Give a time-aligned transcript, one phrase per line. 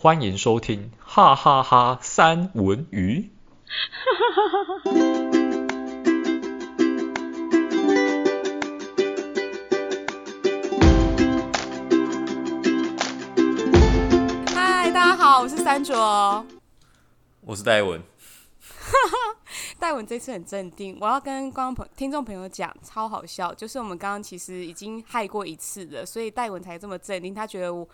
[0.00, 3.32] 欢迎收听哈哈哈三文鱼。
[14.54, 16.46] 嗨，大家好，我是三卓，
[17.40, 18.00] 我是戴文。
[19.80, 27.34] 戴文这次很镇定，我要跟观众朋听众朋友讲，超好笑，就是我们刚刚其实已经害过一次了，所以戴文才这么镇定。
[27.34, 27.88] 他觉得我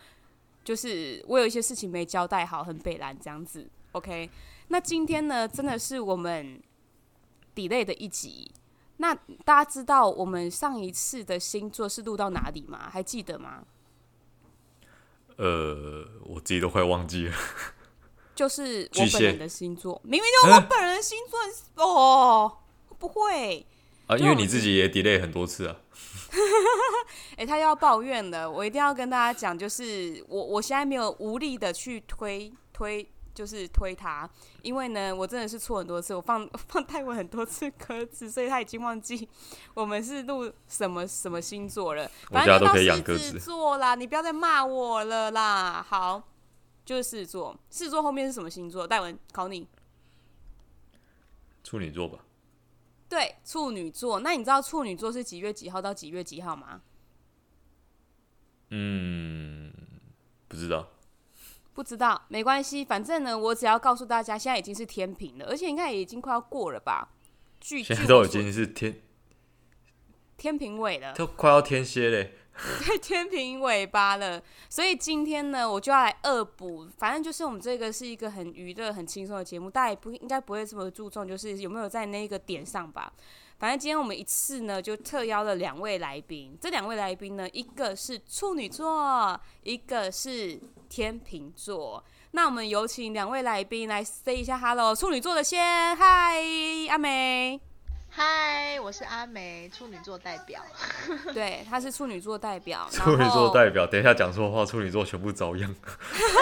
[0.64, 3.68] 就是我有一些事情没交代好，很北烂这样子。
[3.92, 4.28] OK，
[4.68, 6.60] 那今天呢，真的是我们
[7.54, 8.50] delay 的一集。
[8.96, 12.88] 那大家知道我们上一次的星座是录到哪里吗？
[12.90, 13.64] 还记得吗？
[15.36, 17.34] 呃，我自己都快忘记了。
[18.36, 21.38] 就是我本人的星座，明明就是我本人的星座、
[21.74, 22.58] 嗯、哦，
[22.98, 23.66] 不会
[24.06, 25.76] 啊，因为你自己也 delay 很多次啊。
[27.32, 34.28] 哎、欸，他要抱怨了，我一定要跟大家讲，就是我我现在没有无力的去推推，就是推他，
[34.62, 39.28] 因为呢，我真的是错很多次，我放 放太晚很多次鸽子，所以他已经忘记
[39.74, 42.10] 我们是录什么什么星座了。
[42.30, 45.84] 反正都可以养鸽子座啦，你不要再骂我了啦。
[45.88, 46.22] 好。
[46.84, 48.86] 就是狮子座，狮子座后面是什么星座？
[48.86, 49.66] 戴文考你，
[51.62, 52.18] 处女座吧。
[53.14, 54.18] 对，处女座。
[54.18, 56.80] 那你知道处女座是几月几号到几月几号吗？
[58.70, 59.72] 嗯，
[60.48, 60.88] 不知道。
[61.74, 67.12] 不知道，没关系，反正呢，我只要告诉大家，现在已经是天平了，而且应该也已经快要过了吧？
[67.60, 69.00] 现在都已经是天
[70.36, 72.34] 天平尾了，都快要天蝎嘞。
[72.86, 76.86] 对，天平尾巴了，所以今天呢，我就要来恶补。
[76.96, 83.12] 反正就是我们这个是一个很娱乐、很轻松的节目，大家也不应该不会这么注重，就是有没有在那个点上吧。
[83.58, 86.56] 反正今天我们一次呢，就特邀了两位来宾。
[86.60, 92.02] 这两位来宾呢，一个是处女座，一个是天秤座。
[92.30, 94.94] 那我们有请两位来宾来 say 一下 hello。
[94.94, 96.40] 处女座的先，嗨，
[96.88, 97.73] 阿美。
[98.16, 100.62] 嗨，我是阿梅，处女座代表。
[101.34, 102.88] 对，她是处女座代表。
[102.88, 105.74] 处女座代表，等一下讲错话，处女座全部遭殃。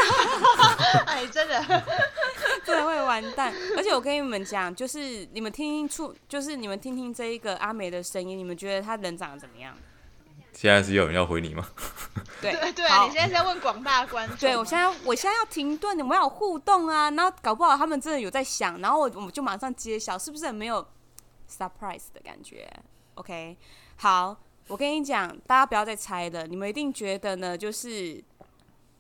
[1.09, 1.65] 哎，真的，
[2.67, 3.55] 真的会完蛋。
[3.75, 9.75] 而且我跟你们讲，就是你们听听处，就是你们听听这一个阿梅的声音，你们觉得她人长得怎么样？
[10.53, 11.67] 现在是有人要回你吗？
[12.43, 14.37] 对对对，你现在是要问广大观众。
[14.37, 20.87] 对，我现在我现在要停顿，你们要有互动啊，然后搞不好他们真的有在想，然后我我们就马上揭晓，是不是很没有
[21.53, 22.69] ？surprise 的感觉
[23.15, 23.57] ，OK，
[23.97, 24.37] 好，
[24.69, 28.23] 我跟你讲，大家不要再猜了，你们一定觉得呢，就是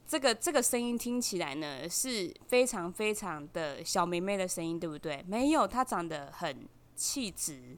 [0.07, 5.25] 这个这个声音听起来呢是非常非常的小妹妹的声音，对不对？
[5.27, 7.77] 没有，她长得很气质，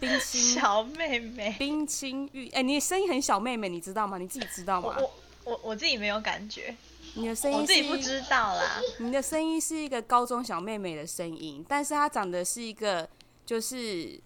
[0.00, 4.18] 冰清小妹妹，冰清玉，哎、欸，你的声音很小妹妹，你知道吗？
[4.18, 4.96] 你自己知道吗？
[4.98, 5.10] 我
[5.44, 6.74] 我我自己没有感觉，
[7.14, 8.80] 你的声音我自己不知道啦。
[8.98, 13.08] 你的声音是一个高中小妹妹的声音，但是她长得是一个。
[13.46, 14.20] 就是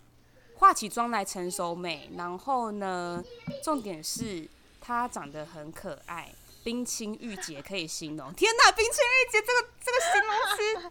[0.57, 3.23] 化起妆来成熟美，然后呢，
[3.63, 4.49] 重点是
[4.81, 6.33] 她长得很可爱，
[6.65, 8.33] 冰清玉洁可以形容。
[8.35, 10.91] 天哪，冰清玉洁这个这个形容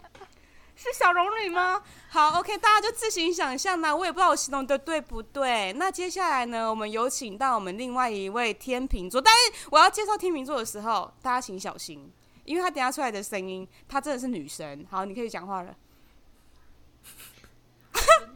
[0.76, 1.82] 是小龙女吗？
[2.08, 3.94] 好，OK，大家就自行想象啦。
[3.94, 5.72] 我也不知道我形容的对不对。
[5.74, 12.10] 那接下来呢，我们有请到我们另外一位天秤座，但是我要介绍天秤座的时候，大家请小心，
[12.44, 14.86] 因为他等下出来的声音，她真的是女神。
[14.90, 15.76] 好，你可以讲话了。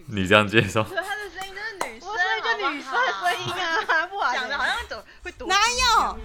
[0.06, 2.08] 你这样介绍， 他的声音就是女生，
[2.42, 5.46] 就女生的声音啊，不好讲的，好像走会读。
[5.46, 6.18] 哪有？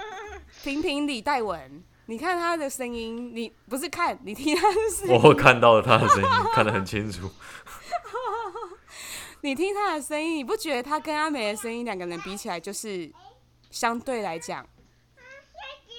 [0.62, 5.14] 评评李代文，你看他的声音，你不是看，你听他的声音。
[5.22, 7.30] 我看到了他的声音，看得很清楚。
[9.40, 13.10] 你听他的声音，你不觉得他跟阿美的声音两个人比起来，就是
[13.70, 14.64] 相对来讲？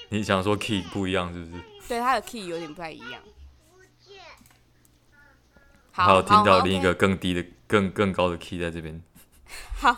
[0.09, 1.63] 你想说 key 不一样是不是？
[1.89, 3.21] 对，他的 key 有点不太一样。
[5.95, 8.99] 好，还有听到另一个更低的、okay、更更高的 key 在这边。
[9.77, 9.95] 好，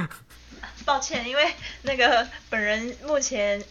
[0.86, 3.62] 抱歉，因为那个本人目前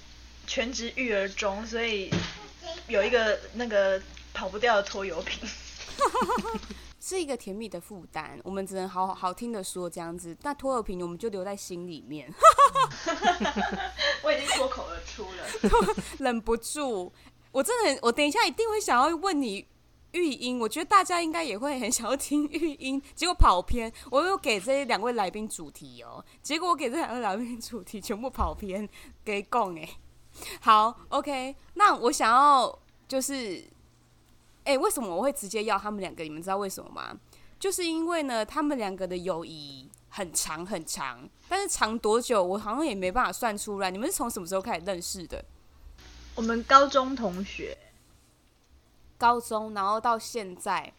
[0.45, 2.13] 全职育儿中，所以
[2.87, 3.99] 有一个那个
[4.31, 5.49] 跑不掉的拖油瓶，
[7.01, 8.39] 是一个甜蜜的负担。
[8.43, 12.31] 我们只能好好听的说这样子，那拖油瓶我们就留在心里面。
[14.21, 17.11] 我已经脱口而出了，忍不住。
[17.51, 19.65] 我真的，我等一下一定会想要问你。
[20.11, 23.91] 育婴，我觉得大家应该也会很想要听育婴，结果跑偏。
[24.11, 28.87] 我又给这两位来宾主题哦，结果我给这两位来宾主题全部跑偏，
[29.23, 29.89] 给讲哎。
[30.61, 33.63] 好，OK，那我想要就是，
[34.63, 36.23] 哎、为什么我会直接要他们两个？
[36.23, 37.17] 你们知道为什么吗？
[37.59, 43.91] 就是因为呢，他们两个的友谊很长很长，但是长多久，我好像也没办法算出来。
[43.91, 45.43] 你们是从什么时候开始认识的？
[46.35, 47.77] 我们高中同学，
[49.19, 50.91] 高中，然后到现在，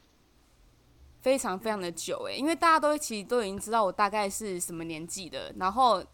[1.23, 5.53] 非常非常的久哎，因为大家都其实都已经知道我大概是什么年纪的。
[5.59, 6.05] 然后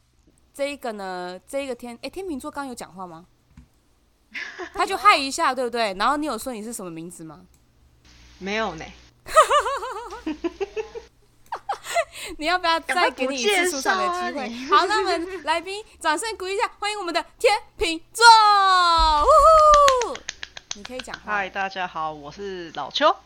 [0.55, 3.27] 这一个呢，这一个天哎，天秤座刚刚有讲话吗？
[4.73, 5.93] 他就嗨一下，对不对？
[5.95, 7.45] 然后你有说你是什么名字吗？
[8.39, 8.85] 没有呢。
[12.39, 14.49] 你要不要再给你一次出场的机会？
[14.69, 18.25] 好，那我们来宾掌声鼓励一下，欢迎我们的天秤座。
[20.77, 21.33] 你可以讲话。
[21.33, 23.17] 嗨，大家好，我是老邱。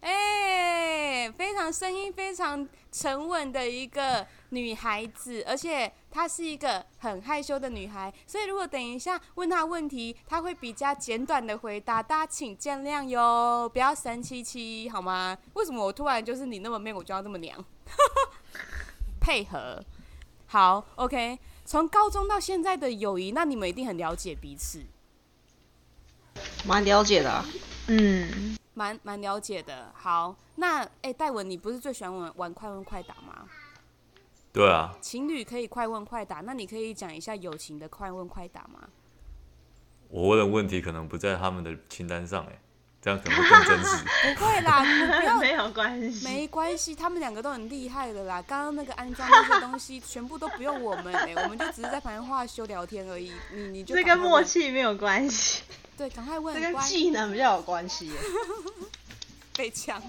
[0.00, 15.36] 哎，非常声音非常沉稳的一个女孩子，而且她是一个很害羞的女孩，所以如果等一下问她问题，她会比较简短的回答，大家请见谅哟，不要生气气好吗？
[15.54, 17.64] 为什么我突然就是你那么 man，我就要那么娘？
[19.20, 19.82] 配合
[20.46, 21.40] 好，OK。
[21.64, 24.84] 从高中到现在的友谊，那你们一定很了解彼此，
[26.64, 27.44] 蛮了解的啊，
[27.88, 28.56] 嗯。
[28.76, 33.46] 蛮蛮了解的，好，那哎、欸，戴文，你不是最喜欢玩玩快问快答吗？
[34.52, 34.92] 对啊。
[35.00, 38.80] 情侣可以快问快答，那你可以讲一下友情的快问快答吗？
[40.08, 42.58] 我问的问题可能不在他们的清单上，哎，
[43.00, 44.04] 这样可能会更真实。
[44.34, 44.82] 不会啦，
[45.20, 48.42] 不要， 没有关系，没关系，他们两个都很厉害的啦。
[48.42, 53.32] 刚刚那个安装那些东西，全部都不用我们，哎，我们就只是在旁边画休聊天而已。
[53.52, 55.62] 你你就这跟默契没有关系。
[55.96, 56.54] 对，赶快问。
[56.54, 58.12] 这跟技能比较有关系。
[59.56, 60.02] 被抢，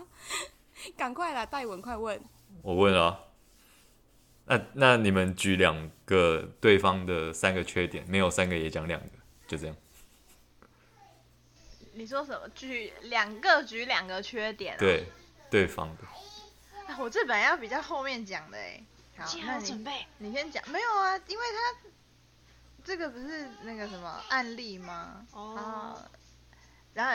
[0.94, 2.20] 赶快来，戴文，快问。
[2.60, 3.20] 我问了、啊。
[4.44, 9.08] 那那你们举两个对方的三个缺点，没有三个也讲两个，
[9.46, 9.74] 就这样。
[11.94, 12.46] 你说什么？
[12.50, 14.78] 举两个，举两个缺点、啊。
[14.78, 15.06] 对，
[15.50, 16.04] 对方的。
[16.98, 18.82] 我这本来要比较后面讲的哎。
[19.16, 20.62] 好，那你准备，你先讲。
[20.70, 21.87] 没有啊，因为他。
[22.88, 25.26] 这个不是那个什么案例吗？
[25.32, 26.02] 哦、oh.。
[26.94, 27.12] 然后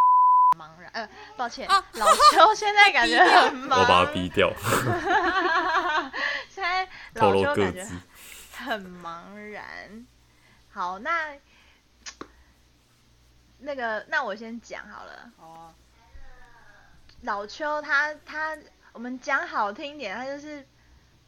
[0.58, 1.06] 茫然，呃，
[1.36, 1.84] 抱歉，oh.
[1.92, 3.78] 老邱现在感觉 很忙。
[3.78, 4.50] 我把他逼掉。
[6.48, 7.86] 现在老邱感觉
[8.56, 10.06] 很茫然。
[10.70, 11.36] 好，那
[13.58, 15.30] 那个，那我先讲好了。
[15.36, 15.74] 哦、oh.。
[17.20, 18.56] 老邱他他，
[18.94, 20.66] 我们讲好听点，他就是。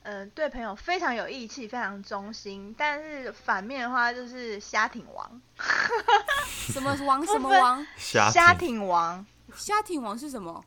[0.04, 5.42] 嗯、呃，对朋友非常有义气，非常忠心，但是反面的话就是瞎挺王。
[6.46, 7.26] 什么王？
[7.26, 7.86] 什么王？
[7.98, 9.24] 瞎挺王。
[9.56, 10.64] 瞎挺王是什么？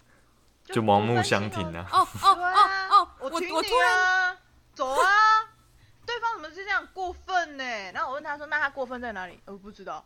[0.66, 1.88] 就盲目相挺啊！
[1.92, 3.08] 哦哦哦哦！
[3.20, 4.38] 我我我突然
[4.74, 5.44] 走啊！
[6.06, 7.64] 对方怎么是这样过分呢？
[7.94, 10.04] 然后我问他说：“那他过分在哪里？”我不知道。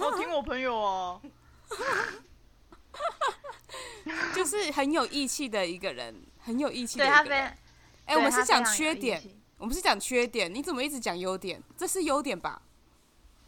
[0.00, 1.76] 我听我朋友哦、啊。
[4.34, 7.56] 就是很有义气的一个人，很有义气的一个人。
[8.06, 9.22] 哎、欸，我们是讲缺点，
[9.58, 11.62] 我们是讲缺点，你怎么一直讲优点？
[11.76, 12.62] 这是优点吧？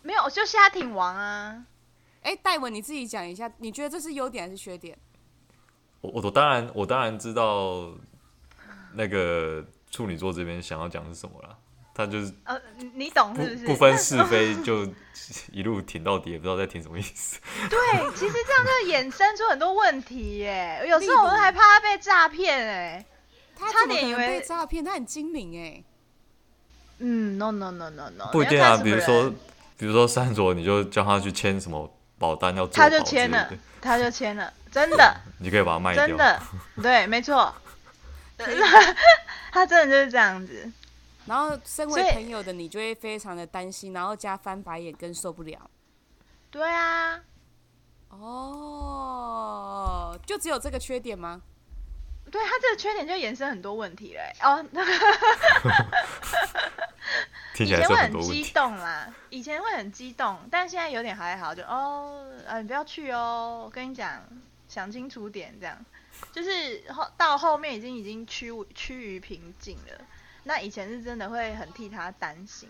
[0.03, 1.65] 没有，就瞎挺王啊！
[2.23, 4.97] 哎、欸，戴文，你自己讲一下，你觉得这是优点还是缺点？
[6.01, 7.93] 我我当然我当然知道
[8.93, 11.59] 那个处女座这边想要讲是什么了，
[11.95, 12.61] 他就是呃，
[12.95, 13.67] 你懂是不是？
[13.67, 14.87] 不分是非就
[15.51, 17.41] 一路挺到底，也不知道在挺什么意思。
[17.69, 20.85] 对，其实这样就衍生出很多问题耶。
[20.87, 23.06] 有时候我们还怕他被诈骗哎。
[23.56, 25.83] 他差点以为被诈骗，他很精明哎。
[26.99, 28.77] 嗯，no no no no no，不一定啊。
[28.77, 29.31] 比如说，
[29.77, 35.17] 比如说三卓，你就叫他去签什么保单要做，他就签了，他就签了，真的。
[35.39, 36.06] 你可以把它卖掉。
[36.06, 36.41] 真的，
[36.82, 37.53] 对，没错。
[39.53, 40.70] 他真的就是这样子。
[41.27, 45.58] 然后，身为朋友的你就会非常的担心，然后加翻白眼跟受不了。
[46.51, 47.20] 对啊。
[48.11, 51.43] 哦，就只有这个缺点吗？
[52.34, 54.60] 对他这个缺点就衍生很多问题嘞哦，
[57.56, 64.20] 以前会很激动啦，以前会很激动，但现在有点还好，就哦，呃，你不要去哦，我跟你讲，
[64.69, 65.79] 想清楚点，这样，
[66.32, 70.05] 就是后到后面已经已经趋趋于平静了。
[70.43, 72.69] 那以前是真的会很替他担心，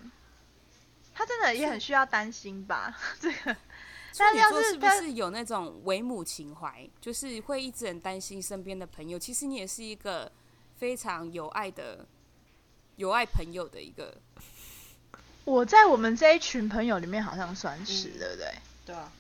[1.15, 2.95] 他真的也很需要担心吧？
[3.19, 3.57] 这个。
[4.15, 6.89] 处女座是不是有那种为母情怀？
[7.01, 9.19] 就是会一直很担心身边的朋友。
[9.19, 10.31] 其实你也是一个
[10.79, 12.07] 非常有爱的、
[12.95, 14.17] 有爱朋友的一个。
[15.45, 18.55] 我在我们这一群朋友里面好像算是，嗯、对不对？
[18.87, 19.13] 对啊。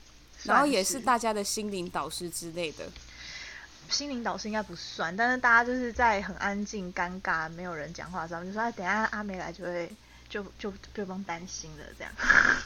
[0.44, 2.88] 然后也是大家的心灵导师之类的。
[3.88, 9.90] 心灵导师应该不算，但是大家就是在很安静、尴尬、没有人讲话的时候，就说：“哎，等下阿梅来就会。”
[10.35, 12.12] 就就对方担心了，这样。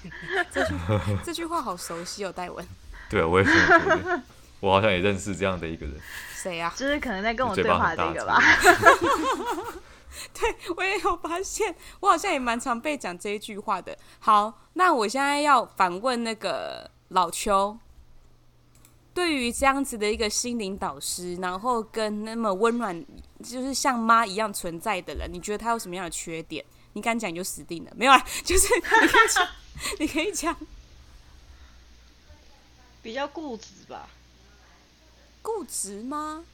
[0.50, 0.74] 这句
[1.22, 2.66] 这句话好熟悉哦，戴文。
[3.10, 4.22] 对啊，我也是觉得，
[4.60, 5.94] 我好像也认识这样的一个人。
[6.34, 6.72] 谁呀、啊？
[6.74, 8.40] 就是可能在跟我对话的这个吧。
[10.32, 13.94] 对，我也有发现，我好像也蛮常被讲这一句话的。
[14.18, 17.78] 好，那我现在要反问那个老邱，
[19.12, 23.04] 对于这样子的一个心灵导师，然后跟那么温暖，
[23.44, 26.64] 就是像妈一样存在的人，你觉得他有什么样的缺点？
[26.98, 28.18] 你敢讲你就死定了，没有啊？
[28.44, 29.48] 就是 你可以讲，
[30.00, 30.56] 你可以讲，
[33.00, 34.08] 比较固执吧？
[35.40, 36.44] 固执吗？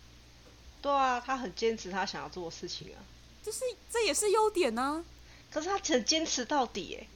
[0.83, 3.01] 对啊，他很坚持他想要做的事情啊。
[3.43, 3.61] 就是
[3.91, 5.05] 这也是优点呢、啊，
[5.51, 7.07] 可是他很坚持到底，哎，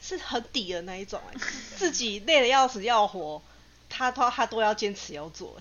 [0.00, 1.40] 是很底的那一种，哎，
[1.76, 3.42] 自己累的要死要活，
[3.88, 5.60] 他他他都要坚持要做。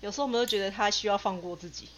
[0.00, 1.90] 有时候我们都觉得他需要放过自己。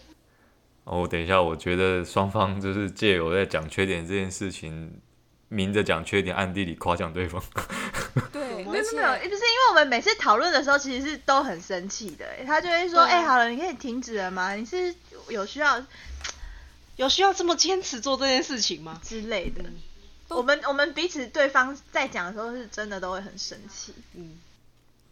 [0.85, 5.01] 哦，等一下，我觉得双方就是借由在讲缺点这件事情，
[5.49, 7.43] 明着讲缺点，暗地里夸奖对方。
[8.33, 14.55] 对，没有没有，不是因为我们每次讨论的时候，其实是都很生气的，他就会说：“哎、好了，你可以停止了吗？
[14.55, 14.95] 你是
[15.29, 15.83] 有需要。
[16.97, 19.01] ”有需要这么坚持做这件事情吗？
[19.03, 19.65] 之类的，
[20.29, 23.95] 我们我们彼此对方在讲的时候是真的都会很生气。
[24.13, 24.37] 嗯，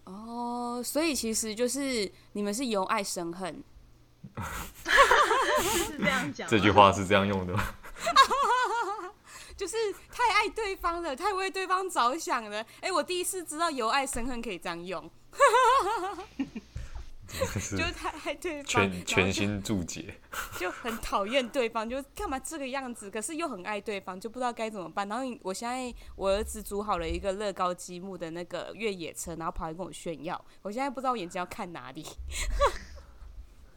[0.05, 3.65] 哦，所以其实就是你们是由爱生恨，
[5.87, 6.49] 是这样讲。
[6.49, 7.63] 这句话是这样用的吗？
[9.57, 9.77] 就是
[10.11, 12.61] 太爱对方了，太为对方着想了。
[12.81, 15.11] 哎、欸，我第一次知道由爱生恨可以这样用。
[17.31, 20.19] 就是太爱对方，全全心注解，
[20.59, 23.09] 就很讨厌对方，就干嘛这个样子？
[23.09, 25.07] 可是又很爱对方，就不知道该怎么办。
[25.09, 30.45] 然后我现在我儿子组好了一个乐高积木的那个越野车，然后跑来跟我炫耀。
[30.63, 32.05] 我现在不知道我眼睛要看哪里。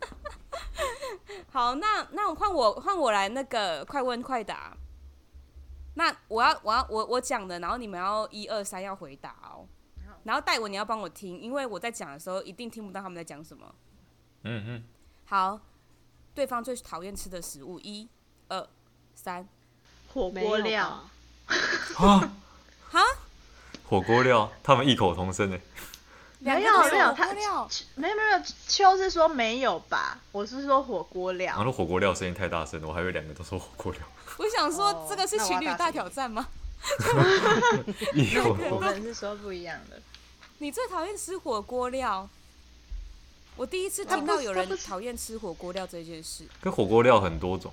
[1.51, 4.75] 好，那那我换我换我来那个快问快答。
[5.95, 9.67] 那我要我要我我讲的，然后你们要一二三要回答哦。
[10.23, 13.75] 然后戴文，你要帮我听，因为我在讲的时候一定听不到他们在讲什么。
[14.43, 14.83] 嗯嗯。
[15.25, 15.59] 好，
[16.33, 18.07] 对方最讨厌吃的食物，一、
[18.47, 18.67] 二、
[19.13, 19.47] 三，
[20.13, 20.87] 火锅料。
[20.87, 22.31] 啊？
[22.89, 23.01] 哈？
[23.85, 25.59] 火锅料，他们异口同声呢。
[26.43, 30.19] 没有没有，他没有没有没有，秋是说没有吧？
[30.31, 31.55] 我是说火锅料。
[31.55, 34.01] 然后火锅料声音太大声了，我还以为两个都说火锅料。
[34.37, 36.47] 我想说，这个是情侣大挑战吗？
[38.69, 40.01] 我们 是说不一样的。
[40.57, 42.29] 你最讨厌吃火锅料？
[43.55, 46.43] 我第一次听到有人讨厌吃火锅料这件事。
[46.59, 47.71] 跟火锅料很多种，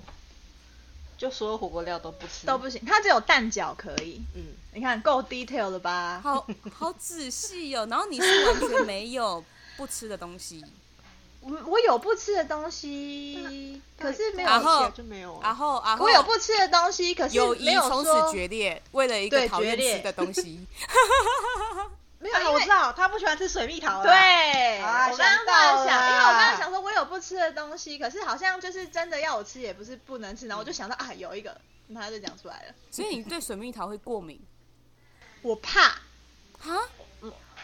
[1.21, 2.83] 就所有火锅料都不吃，都不行。
[2.83, 4.19] 它只有蛋饺可以。
[4.33, 4.41] 嗯，
[4.73, 6.19] 你看够 detail 了吧？
[6.23, 7.85] 好好仔细哦。
[7.91, 9.43] 然后你是完全没有
[9.77, 10.65] 不吃的东西。
[11.41, 15.39] 我我有不吃的东西，可是没有，然后就没有。
[15.43, 20.65] 然后然后我有不吃的东西，可是没有从此决裂，为了一个讨厌吃的东西。
[22.21, 24.03] 没有、啊，我知道他不喜欢吃水蜜桃。
[24.03, 30.47] 对，啊、我刚刚在想，因为我刚刚想说，我有不吃的东西，可是好像就是真的要我吃，也不是不能吃。
[30.47, 31.59] 然后我就想到啊，有一个，
[31.95, 32.73] 他就讲出来了。
[32.91, 34.39] 所以你对水蜜桃会过敏？
[35.41, 36.79] 我怕啊，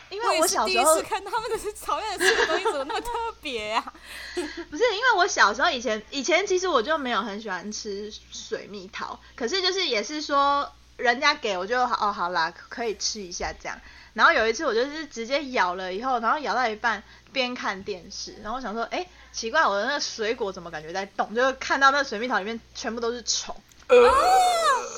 [0.09, 3.93] 因为我小时候第一次看他们的是讨厌吃的东西，怎么那么特别呀、啊？
[4.71, 13.79] 不是，因为我小时候以前以前其实我就没有很喜欢吃水蜜桃，可是就是也是说人家给我就哦好啦，可以吃一下这样。
[14.17, 21.35] 然后有一次我就是直接咬了以后，然后咬到一半边看电视，然后我想说，哎，奇怪，我的那个水果怎么感觉在动？
[21.35, 23.55] 就看到那个水蜜桃里面全部都是虫，
[23.85, 23.95] 呃、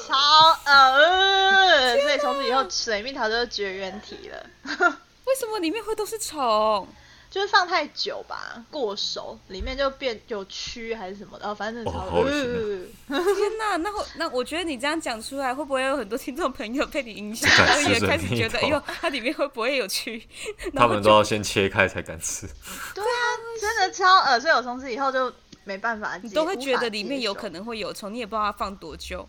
[0.08, 0.16] 超
[0.64, 4.46] 呃，所以从此以后水蜜桃就绝缘体了。
[5.26, 6.88] 为什么里面会都是虫？
[7.30, 12.92] 就是放太久吧，过熟，里面就变有蛆还是什么的，哦，反正超恶心。
[13.10, 20.22] Oh, 呃、 天哪，那我那我觉得你这样讲出来，会不会有很多听众朋友被你影响， 然后也开始觉得，哎呦，它里面会不会有蛆？
[20.76, 22.48] 他们都要先切开才敢吃。
[22.96, 23.22] 对啊，
[23.62, 25.32] 真的超恶，所以我从此以后就
[25.66, 29.28] 没办法，你都会觉得里面有可能会有虫，你也不知道它放多久。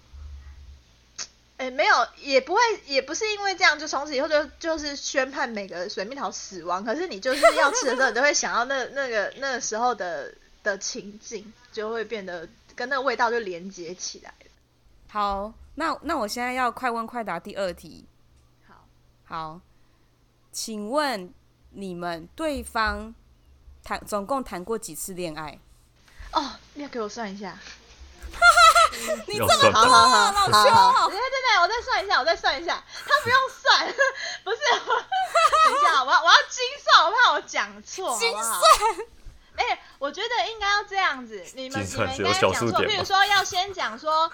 [1.60, 6.82] 哎、欸，没有，也不会，也不是因为这样，就从此以后就就是宣判每个水蜜桃死亡。
[6.82, 14.50] 可是你就是要吃的时候，你都会想到那那个那个时候的的情境，就会变得跟那个味道就连接起来了。
[15.08, 18.06] 好，那那我现在要快问快答第二题。
[18.66, 18.86] 好，
[19.26, 19.60] 好，
[20.52, 21.30] 请问
[21.72, 23.14] 你们对方
[23.84, 25.58] 谈总共谈过几次恋爱？
[26.32, 27.58] 哦，你要给我算一下。
[29.26, 30.08] 你这么多，老
[30.50, 33.86] 兄，对对对，我再算一下，我再算一下，他不用算，
[34.44, 34.58] 不是，
[35.64, 38.54] 等一下，我要我要精算，我怕我讲错，精算，
[39.56, 44.30] 哎、欸，我觉得应该要这样子，你们你们应该讲错，比如说要先讲说，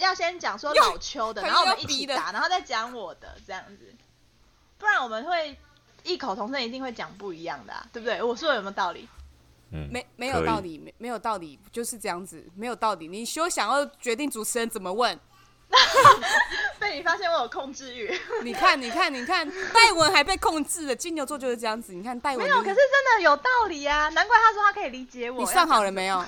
[0.00, 3.94] 要先讲说老邱的，然后我们一起答，然后再讲我的这样子，
[4.78, 5.58] 不然我们会
[6.02, 8.22] 异口同声，一定会讲不一样的、啊，对不对？
[8.22, 9.08] 我说的有没有道理？
[9.72, 13.08] 嗯，没没有道理，没没有道理，就是这样子，没有道理。
[13.08, 15.18] 你休想要决定主持人怎么问。
[16.78, 18.08] 被你发现我有控制欲。
[18.42, 19.44] 你看，你看，你看，
[19.74, 20.94] 戴文还被控制了。
[20.94, 21.92] 金牛座就是这样子。
[21.92, 24.08] 你看戴文、就是、没有，可是真的有道理啊！
[24.10, 25.40] 难怪他说他可以理解我。
[25.40, 26.24] 你算好了没有？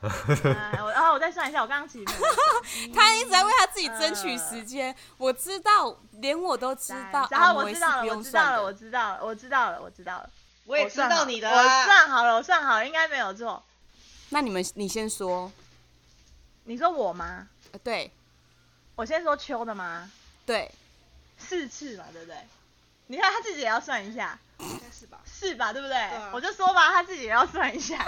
[0.00, 2.06] 然后我再算一下，我刚刚其实
[2.94, 4.96] 他一直在为他自己争取时间。
[5.18, 7.28] 我知道，连我都知道。
[7.30, 10.30] 然后我知道了，我知道了，我知道了，我知道了，我知道了。
[10.70, 13.60] 我也知道你的，我算好了，我算好了，应该没有错。
[14.28, 15.50] 那你们，你先说。
[16.62, 17.48] 你说我吗？
[17.72, 18.08] 呃对。
[18.94, 20.08] 我先说秋的吗？
[20.46, 20.70] 对，
[21.38, 22.36] 四次嘛，对不对？
[23.08, 25.18] 你看他自己也要算一下，应该是吧？
[25.26, 25.72] 是吧？
[25.72, 25.96] 对不对？
[25.96, 28.06] 对我就说吧，他自己也要算一下。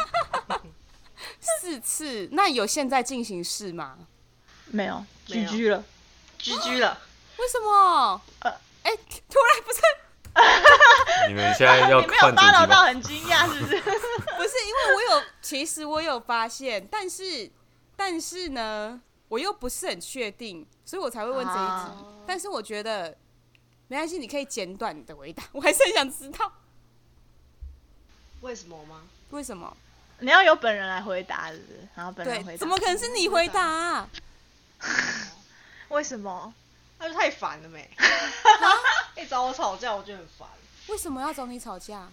[1.60, 3.98] 四次，那有现在进行式吗？
[4.66, 5.84] 没有居居了
[6.38, 6.96] 居居了。
[7.38, 8.22] 为什么？
[8.40, 8.50] 呃，
[8.84, 8.96] 哎、欸，
[9.28, 9.80] 突然不是。
[11.28, 13.80] 你们现在要 你没有发牢到很惊讶，是不是？
[13.82, 17.50] 不是，因为我有，其实我有发现，但是，
[17.96, 21.60] 但是呢，我又不是很确定，所以我才会问这一题。
[21.60, 21.96] 啊、
[22.26, 23.16] 但是我觉得
[23.88, 26.52] 没关系，你可以简短的回答，我还是很想知道
[28.40, 29.02] 为什么吗？
[29.30, 29.76] 为什么？
[30.18, 31.88] 你要由本人来回答，是不是？
[31.94, 34.08] 然后本人回答，怎么可能是你回答、啊？
[35.88, 36.52] 为什么？
[37.02, 37.90] 那就太烦了没？
[39.20, 40.48] 一找我吵架，我就很烦。
[40.86, 42.08] 为什么要找你吵架？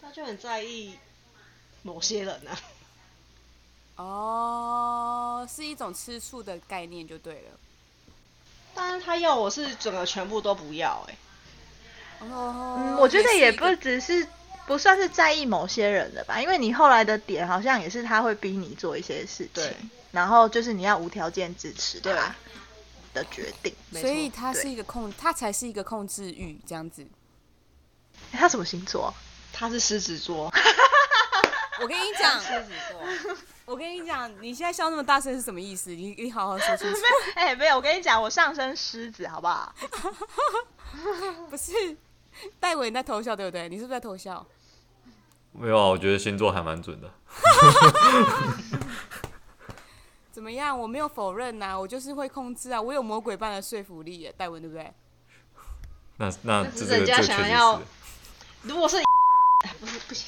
[0.00, 0.98] 他就很在意
[1.82, 2.50] 某些人呢、
[3.96, 4.02] 啊。
[4.02, 7.50] 哦，是一种吃醋的概念就对了。
[8.74, 11.12] 但是他要我是整个全部都不要哎、
[12.20, 12.26] 欸。
[12.26, 14.26] 哦、嗯，我觉得也不只是
[14.66, 22.34] 不算是在意某些人的吧，因为你后来的点好像也是他会逼你做一些事情，然后就是你要无条件支持他。
[23.14, 27.06] 的决定，所以他是一个控，他才是一个控制欲这样子。
[28.32, 29.12] 欸、他什么星座？
[29.52, 30.52] 他是狮子座。
[31.80, 33.00] 我跟你讲，狮子座。
[33.64, 35.90] 我跟你讲，你现在笑那么大声是什么意思？
[35.90, 36.96] 你你好好说清楚。
[37.34, 39.74] 哎、欸，没有，我跟你讲，我上升狮子，好不好？
[41.50, 41.96] 不是，
[42.58, 43.68] 戴伟你在偷笑对不对？
[43.68, 44.44] 你是不是在偷笑？
[45.52, 47.10] 没有啊，我觉得星座还蛮准的。
[50.38, 50.78] 怎么样？
[50.78, 54.94] 我没有否认呐、啊，我就是会控制啊，我有魔鬼般的说服力耶，戴文对不对？
[56.18, 57.82] 那那这是人家想要，
[58.62, 58.98] 如果是
[59.80, 60.26] 不是不行，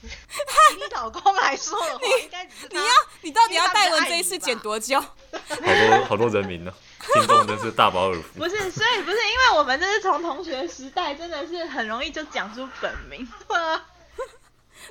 [0.00, 4.98] 你老公来说的话，应该你要你到底要戴文这一次剪多久？
[5.28, 6.72] 好多好多人名呢，
[7.12, 8.38] 听众真是大饱耳福。
[8.40, 13.28] 不是，所以不是因为我们这是从同学时代，真的是很容易就讲出本名。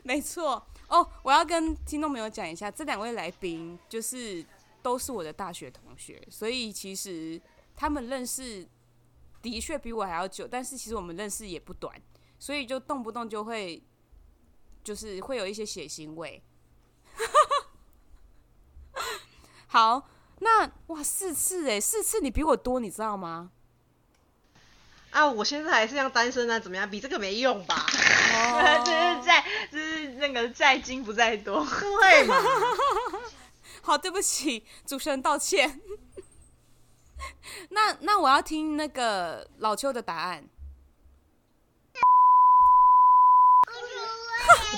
[0.03, 4.45] 没错哦，我要跟听众朋友讲一下，这两位来宾就是。
[4.89, 7.39] 都是我的大学同学，所以其实
[7.75, 8.67] 他们认识
[9.39, 11.95] 的确比我还要久，但是其实我们认识也不短，
[12.39, 13.83] 所以就动不动就会
[14.83, 16.41] 就是会有一些血腥味。
[19.67, 23.51] 好，那哇四次哎，四次你比我多，你知道吗？
[25.11, 26.89] 啊，我现在还是像单身啊，怎么样？
[26.89, 27.85] 比这个没用吧？
[28.33, 31.63] 哦， 这是在这是那个在精不在多，
[32.01, 32.35] 对嘛？
[33.81, 35.81] 好，对不起，主持人道歉。
[37.69, 40.47] 那那我要听那个老邱的答案。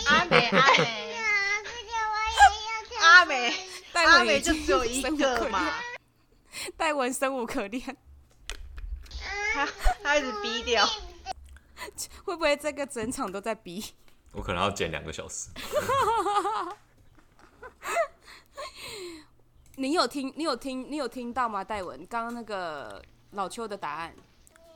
[0.08, 1.16] 阿美阿美，
[3.02, 3.54] 阿美
[3.94, 5.72] 阿美就只有 一个嘛。
[6.78, 7.98] 戴文生无可恋。
[9.54, 9.68] 他
[10.04, 10.88] 他一直逼掉，
[12.24, 13.94] 会不会这个整场都在逼？
[14.34, 15.50] 我可能要剪两个小时。
[19.78, 20.34] 你有听？
[20.36, 20.92] 你有听？
[20.92, 21.64] 你有听到吗？
[21.64, 24.14] 戴文，刚刚那个老邱的答案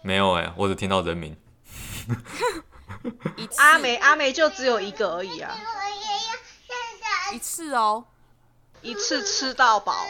[0.02, 1.36] 没有哎、欸，我只听到人名。
[3.58, 5.56] 阿梅，阿梅就只有一个而已啊。
[7.34, 8.06] 一次哦，
[8.82, 10.10] 一次吃到饱哦。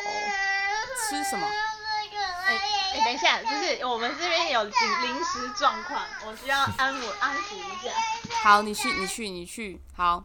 [1.09, 1.47] 吃什么？
[2.45, 2.55] 哎
[2.93, 4.71] 哎，等一下，就是我们这边有临
[5.03, 7.91] 临时状况，我需要安抚安抚一下。
[8.43, 9.81] 好，你去，你去，你去。
[9.95, 10.23] 好，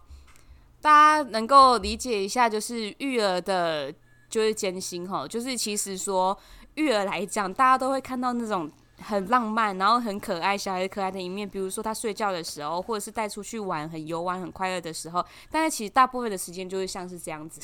[0.81, 0.91] 大
[1.23, 3.93] 家能够理解一下，就是育儿的。
[4.31, 6.39] 就是艰辛哈，就是其实说
[6.75, 8.71] 育儿来讲，大家都会看到那种
[9.03, 15.27] 很浪漫，然后很可爱、小孩可爱的一面，比如说他睡觉的时候，或者是带出去玩、很游玩、很快乐的时候。
[15.51, 17.61] 但是其实大部分的时间就是像是这样子，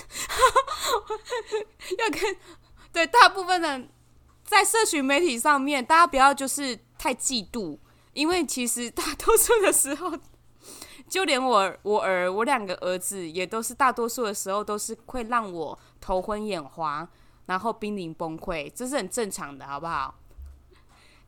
[1.99, 2.37] 要跟
[2.93, 3.81] 对大部分的
[4.43, 7.79] 在社群媒体上面，大家不要就是太嫉妒，
[8.13, 10.19] 因为其实大多数的时候。
[11.09, 17.09] 就连我我儿我两个儿子也都是大多数的时候都是会让我头昏眼花，
[17.47, 20.15] 然后濒临崩溃，这是很正常的，好不好？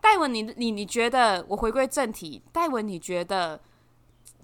[0.01, 3.61] 戴文，你你你觉得我回归正题，戴文，你觉得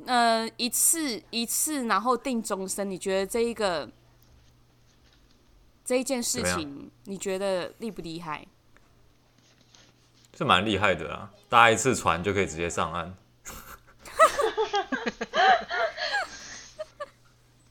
[0.06, 3.88] 呃，一次一次，然后定终身，你觉得这一个
[5.84, 8.46] 这一件事情，你觉得厉不厉害？
[10.36, 13.14] 是蛮厉害的啊，搭一次船就可以直接上岸。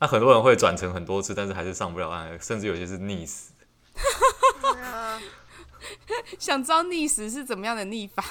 [0.04, 3.54] 那很多人会转乘很多次，但是还是上不了岸，甚至有些是溺死。
[6.38, 8.22] 想知道溺死是怎么样的溺法？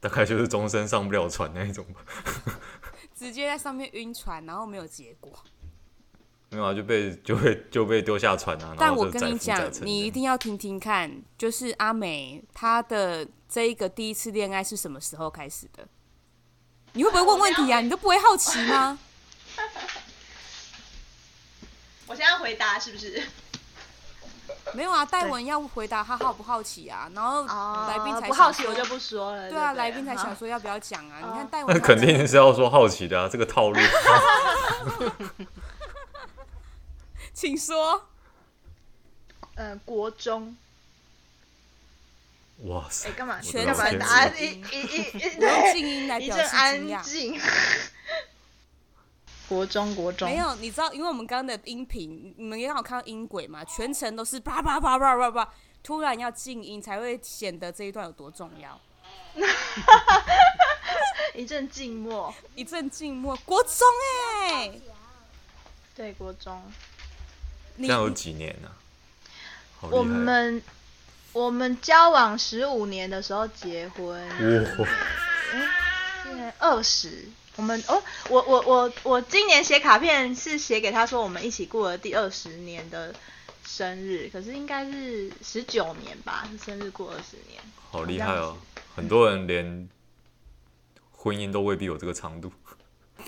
[0.00, 2.00] 大概就是终身上不了船那一种吧。
[3.14, 5.30] 直接在上面晕船，然后没有结果。
[6.48, 8.74] 没有啊，就被就被就被丢下船啊。
[8.78, 15.86] 但我跟你讲，你一定要听听看，就是阿美她的这一个第一次恋爱是什么时候开始的？
[16.94, 17.82] 你会不会问问题啊？
[17.82, 18.98] 你都不会好奇吗？
[22.12, 23.22] 我现在回答是不是？
[24.74, 27.42] 没有啊，戴文要回答他好不好奇啊，然后
[27.88, 29.48] 来宾才、哦、不好奇我就不说了。
[29.48, 31.20] 对啊，来宾才想说要不要讲啊？
[31.22, 33.80] 哦、你看戴文，那肯定是要说好奇的啊，这个套路。
[37.32, 38.08] 请说。
[39.54, 40.54] 呃，国中。
[42.64, 43.08] 哇塞！
[43.08, 43.40] 哎，干嘛？
[43.40, 47.02] 全程答案一、一、一、一，对，静音来表示惊讶。
[49.52, 55.46] 国中，国中没有，你知道，因为我们刚刚的音频，你们也刚好看到音轨嘛，全程都是叭叭叭叭叭叭，
[55.82, 58.80] 突然要静音才会显得这一段有多重要。
[61.34, 63.36] 一阵静默，一阵静默。
[63.44, 63.86] 国中
[64.42, 64.80] 哎、欸，
[65.94, 66.62] 对，国中。
[67.76, 68.80] 那有几年呢、啊？
[69.90, 70.62] 我们
[71.32, 74.18] 我们交往十五年的时候结婚。
[74.78, 74.88] 哇！
[76.24, 77.28] 哎，二十。
[77.56, 83.14] 我们哦，我我我我今年写卡片是写给他说我们一起过了第二十年的
[83.66, 87.60] 生日，可是应该是十九年吧，生日过二十年。
[87.90, 88.56] 好厉害哦！
[88.94, 89.88] 很多人连
[91.10, 92.50] 婚姻都未必有这个长度。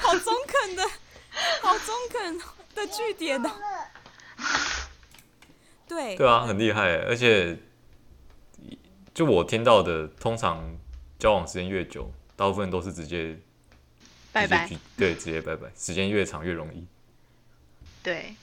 [0.00, 0.82] 好中肯的，
[1.62, 2.38] 好中肯
[2.74, 3.50] 的句点哦。
[5.86, 6.16] 对。
[6.16, 7.56] 对啊，很厉害，而且
[9.14, 10.76] 就我听到的，通常。
[11.18, 13.38] 交往时间越久，大部分都是直接
[14.32, 15.68] 拜拜，对，直接拜拜。
[15.76, 16.86] 时间越长越容易。
[18.02, 18.34] 对，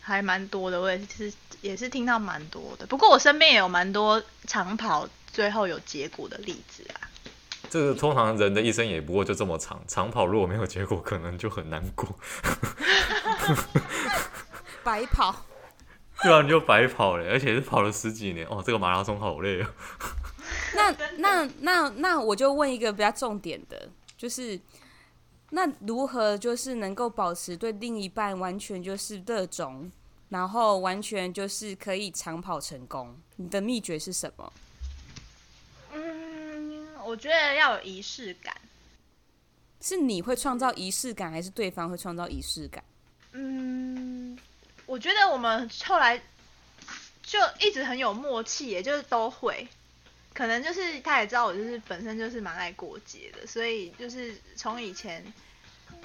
[0.00, 2.86] 还蛮多的，我也是也是听到蛮多的。
[2.86, 7.10] 不过我身边也有蛮多长跑最后有结果的例子啊。
[7.68, 12.18] 这个通常人的一生也不过就这么长，长跑如果没有结果，可能就很难过。
[14.82, 15.46] 白跑。
[16.22, 19.70] 对啊，你就白跑了，而且是跑了十几年哦，这个马拉松好累啊。
[20.74, 24.58] 那那那那我就问一个比较重点的，就是
[25.50, 29.90] 那如何就是能够保持对另一半完全就是热衷，
[30.28, 33.16] 然后完全就是可以长跑成功？
[33.36, 34.52] 你的秘诀是什么？
[35.92, 38.54] 嗯，我觉得要有仪式感。
[39.80, 42.84] 是你会创造仪式感，还是对方会创造仪式感？
[43.32, 44.38] 嗯，
[44.86, 46.20] 我觉得我们后来
[47.22, 49.66] 就一直很有默契，也就是都会。
[50.32, 55.24] 可能就是他也知道我就是本身就是蛮爱过节的，所以就是从以前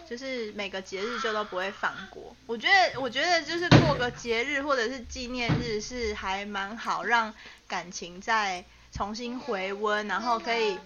[0.09, 2.35] 就是每个节日就都不会放过。
[2.45, 7.33] 我觉得我觉得就是过个节日或者是纪念日是还蛮好，让
[7.67, 10.77] 感情再重新回温，然后可以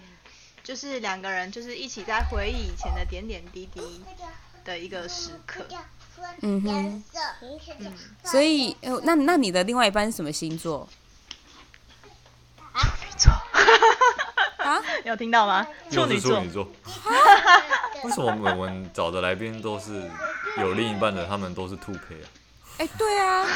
[0.62, 4.02] 就是两个人就是一起在回忆以前的点点滴滴
[4.64, 5.66] 的一个时刻。
[6.42, 7.02] 嗯哼，
[7.78, 10.86] 嗯，所以那那你的另外一半是什么星座？
[13.28, 15.66] 啊， 有听到吗？
[15.90, 16.36] 处女座。
[16.36, 16.68] 处女座。
[18.04, 20.10] 为什么我们找的来宾都是
[20.58, 21.26] 有另一半的？
[21.26, 22.26] 他们都是兔 K 啊？
[22.78, 23.46] 哎、欸，对啊，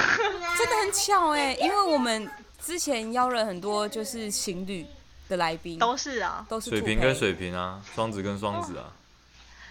[0.59, 4.87] 真的很巧哎，因为我们之前邀了很多就是情侣
[5.31, 8.93] 的来宾，都是啊，都是水瓶跟水瓶啊，双子跟双子啊，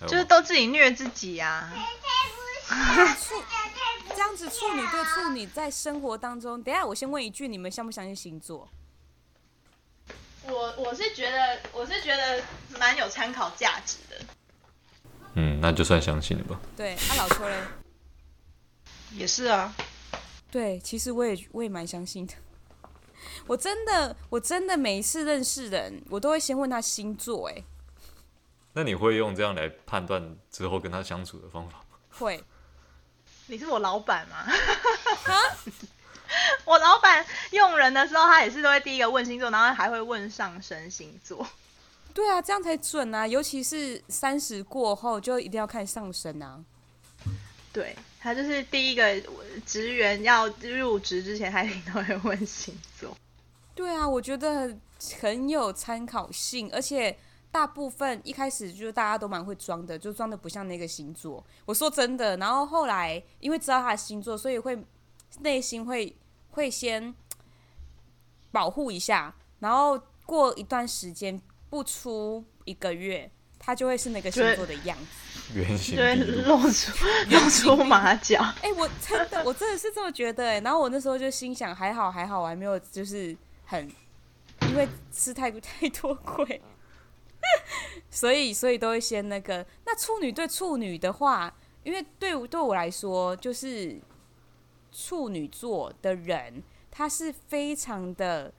[0.08, 1.70] 就是都自己虐自己 呀、
[2.68, 3.16] 啊。
[3.22, 3.36] 处
[4.16, 8.68] 这样子处女对处女在生活当中，等一下我先问一句，你们相不相信星座？
[10.46, 12.44] 我我是觉得我是觉得
[12.78, 14.26] 蛮有参考价值的。
[15.36, 16.60] 嗯，那就算相信了吧。
[16.78, 17.64] 对，他、啊、老邱嘞？
[19.12, 19.74] 也是啊。
[20.52, 22.34] 对，其实我也我也蛮相信的。
[23.48, 27.50] 我真的我真的每一次认识人，我都会先问他星座。
[27.50, 27.64] 哎，
[28.74, 31.98] 那你会用这样来判断之后跟他相处的方法吗？
[32.12, 32.44] 会。
[33.48, 34.46] 你是我老板吗？
[36.66, 41.46] 我老板用人的时候，他也是都会第一个问星座，然后还会问上升星座。
[42.14, 43.26] 对啊，这样才准啊！
[43.26, 46.64] 尤其是三十过后，就一定要看上升啊。
[47.72, 49.20] 对，他就是第一个
[49.66, 53.18] 职员要入职之前，他一定都会问星座。
[53.74, 54.78] 对啊，我觉得
[55.20, 57.18] 很有参考性，而且
[57.52, 61.44] 大部分一开始就是大家都蛮会装的，就装的不像那个星座。
[61.66, 64.78] 我说真的，然后后来因为知道他的星座，所以会
[65.40, 66.16] 内心会
[66.54, 67.14] 会先
[68.52, 71.40] 保护一下，然后过一段时间
[71.70, 76.92] 不出一个月，他就会是那个星座的样子，原形对，露出
[77.30, 78.40] 露出马脚。
[78.62, 80.60] 哎、欸，我真的我真的是这么觉得哎。
[80.62, 83.36] 然后我那时候就心想，还好还好，我还没有就是
[83.66, 83.90] 很
[84.70, 86.62] 因为吃太太多亏。
[88.10, 89.66] 所以，所以都会先那个。
[89.86, 94.00] 那处女对处女的话，因为对对我来说，就是
[94.94, 98.54] 处女座的人，他是非常的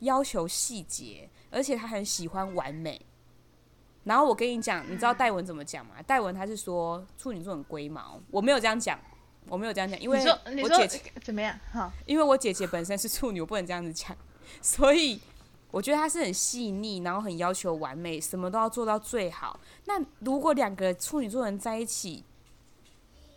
[0.00, 3.00] 要求细节，而且他很喜欢完美。
[4.04, 5.94] 然后我跟你讲，你知道戴文怎么讲吗？
[6.06, 8.98] 戴文他是说处女座很龟毛，我没有这样讲，
[9.46, 10.18] 我没有这样讲，因为
[10.62, 11.58] 我姐姐怎么样？
[11.70, 14.16] 好，因为我姐姐本身是处女，我不能这样子讲，
[14.60, 15.20] 所以。
[15.72, 19.60] 我觉得他是很细腻，然后很要求完美，什么都要做到最好。
[19.84, 22.24] 那如果两个处女座人在一起，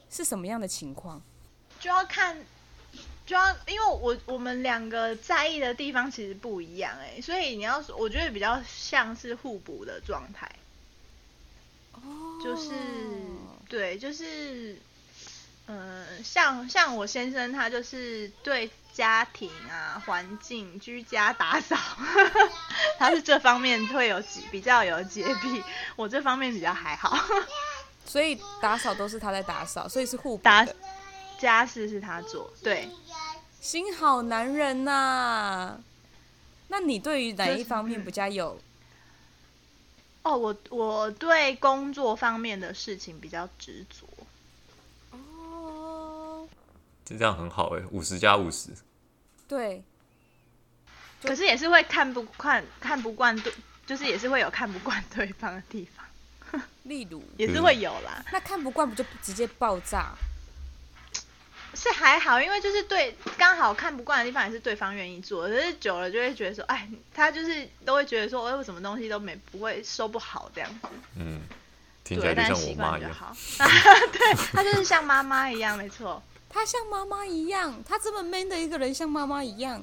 [0.09, 1.21] 是什么样的情况？
[1.83, 2.37] 就要看，
[3.25, 10.49] 就要因为我我们两个在意的地方其实不一样哎，所以你要说，我觉得比较像是互补的状态。
[11.91, 12.01] 哦，
[12.41, 12.71] 就是
[13.67, 14.77] 对，就是
[15.65, 18.71] 嗯、呃，像像我先生他就是对。
[18.93, 21.75] 家庭啊，环境、居家打扫，
[22.99, 25.63] 他是这方面会有比较有洁癖，
[25.95, 27.17] 我这方面比较还好，
[28.05, 30.63] 所以打扫都是他在打扫，所以是互打
[31.43, 32.89] 家事是他做，对，
[33.59, 35.79] 心好男人呐、啊。
[36.69, 38.59] 那你对于哪一方面比较有？
[40.23, 44.07] 哦，我我对工作方面的事情比较执着。
[45.11, 46.47] 哦
[47.05, 48.69] 这样很好哎，五十加五十。
[49.47, 49.83] 对。
[51.21, 53.53] 可是也是会看不惯，看不惯对，
[53.85, 56.05] 就是也是会有看不惯对方的地方。
[56.83, 57.21] 例如。
[57.37, 58.23] 也是会有啦。
[58.31, 60.13] 那看不惯不就直接爆炸？
[61.73, 70.87] 是还好，因为就是对刚好看不惯的地方也是对方愿意做，可是久了就会觉得说，哎，他就是都会觉得说，哎，我什么东西都没不会收不好这样子。
[71.17, 71.41] 嗯。
[72.03, 73.11] 听起来就像我妈一样。
[74.11, 76.21] 对， 他就是像妈妈一样，没错。
[76.49, 79.81] 他像妈妈一样，他这么 man 的一个人，像妈妈一样。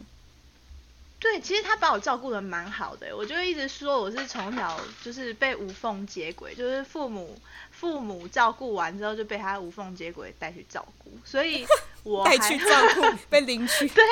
[1.19, 7.41] 对，其实他把我照顾的蛮好的，我就一直说我是从小就是被无缝接轨，就是父母
[7.81, 11.67] 父母照顾完之后就被他无缝接轨带去照顾，所以
[12.05, 13.89] 我还带去照顾 被领取。
[13.89, 14.05] 对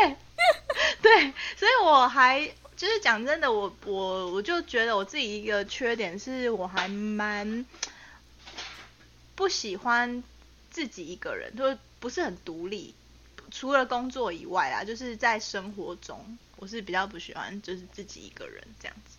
[1.03, 7.67] 对，所以我还就是讲真的，我我我就觉得我自己一个缺点是我还蛮
[9.35, 10.23] 不喜欢
[10.71, 11.79] 自己一个人，就是。
[12.01, 12.95] 不是很独立，
[13.51, 19.18] 除了工作以外啊，就是在生活中，我是比较不喜欢就是自己一个人这样子。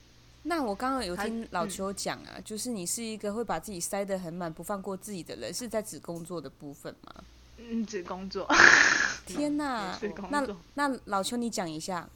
[0.49, 7.13] 那我刚刚有听老邱讲啊，嗯、就是你是一个会把自己塞得很满、不放过自己的人，是在指工作的部分吗？
[7.57, 8.47] 嗯，指工作。
[9.27, 9.95] 天哪！
[10.31, 12.09] 那那老邱你讲一下。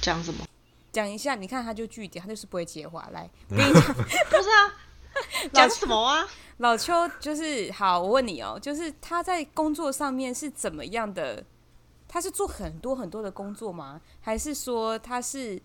[0.00, 0.44] 讲什么？
[0.90, 3.08] 讲一下，你看他就句点，他就是不会接话。
[3.12, 4.02] 来， 我跟你讲，不
[4.42, 4.74] 是啊。
[5.52, 6.26] 讲什么啊？
[6.56, 11.44] 老邱就是好，我问你哦，就是他在工作上面是怎么样的？
[12.08, 14.00] 他是做很多很多的工作吗？
[14.20, 15.62] 还是说他是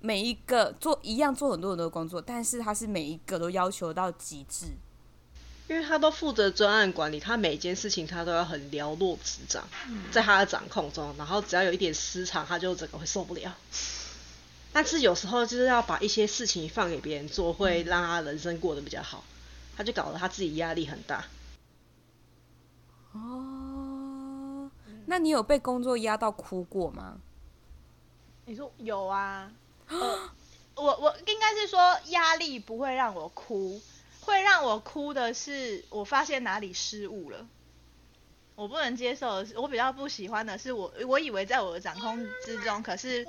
[0.00, 4.66] 每一个做一样做很多很多的工作，但是他是每一个都要求到极致？
[5.68, 9.68] 因为他都负责专案管理，他每一件事情他都要很寥落指掌，
[10.10, 13.54] 在他的掌控中，然后只要有一点失常，他就整个会受不了。
[14.72, 19.24] 但是有时候就是要把一些事情放给别人做，会让他人生过得比较好。
[19.76, 21.24] 他就搞得他自己压力很大。
[23.12, 24.70] 哦，
[25.06, 27.18] 那你有被工作压到哭过吗？
[28.46, 29.50] 你说有啊？
[29.88, 30.30] 呃、
[30.74, 33.80] 我我应该是说压力不会让我哭，
[34.20, 37.46] 会让我哭的是我发现哪里失误了。
[38.54, 43.26] 我不能接受的是，我比较不喜欢的是我我以为在我的掌控之中，可是。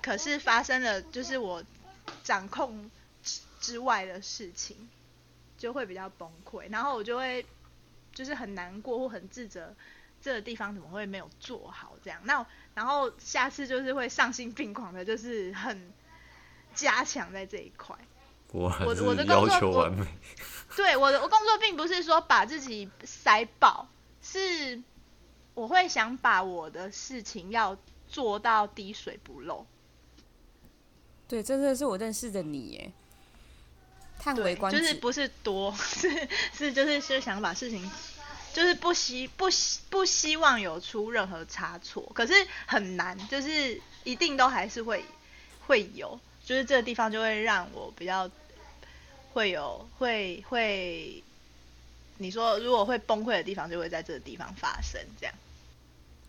[0.00, 1.62] 可是发生了，就是我
[2.22, 2.88] 掌控
[3.24, 4.88] 之之外的事情，
[5.58, 7.44] 就会比较崩溃，然后我就会
[8.14, 9.74] 就是很难过或很自责，
[10.22, 12.20] 这个地方怎么会没有做好这样？
[12.24, 15.92] 那然后下次就是会丧心病狂的，就是很
[16.78, 17.96] 加强在这一块。
[18.52, 18.72] 我
[19.04, 20.06] 我的要求完美。
[20.76, 23.88] 对，我的我工作并不是说把自己塞爆，
[24.22, 24.80] 是
[25.54, 27.76] 我会想把我的事情要
[28.08, 29.66] 做到滴水不漏。
[31.26, 32.92] 对，真的是我认识的你耶，
[34.18, 34.80] 叹为观止。
[34.80, 37.90] 就是不是多， 是是就是是想把事情，
[38.54, 42.32] 就是不希不希不希望有出任何差错，可是
[42.66, 45.04] 很难，就是一定都还是会
[45.66, 48.26] 会有，就是这个地方就会让我比较
[49.34, 51.22] 会有会会，
[52.16, 55.34] 你说如果会崩溃的地方，就会在这个地方发生这样。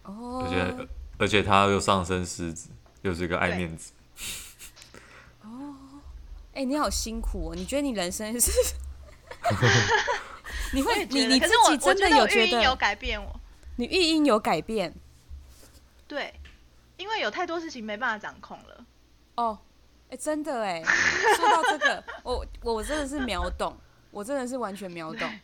[0.04, 0.88] 哦，而且
[1.20, 2.68] 而且他又上升狮子，
[3.02, 3.94] 又是一个爱面子。
[5.44, 5.74] 哦，
[6.54, 7.56] 哎，你好辛苦哦！
[7.56, 8.52] 你觉得你人生是？
[10.76, 13.40] 你会你你自己真的有觉得有改变我？
[13.78, 14.94] 你育婴有改变？
[16.10, 16.34] 对，
[16.98, 18.86] 因为有太多事情没办法掌控了。
[19.36, 19.58] 哦，
[20.10, 20.84] 哎，真的哎，
[21.36, 23.78] 说到这个，我我真的是秒懂，
[24.12, 25.40] 我真的是完全秒懂，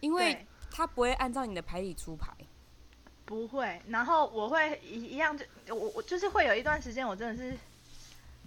[0.00, 2.32] 因为他不会按照你的牌理出牌，
[3.24, 3.80] 不会。
[3.88, 7.56] 然后我会一一样，就我我就是会有一段时间，我真的是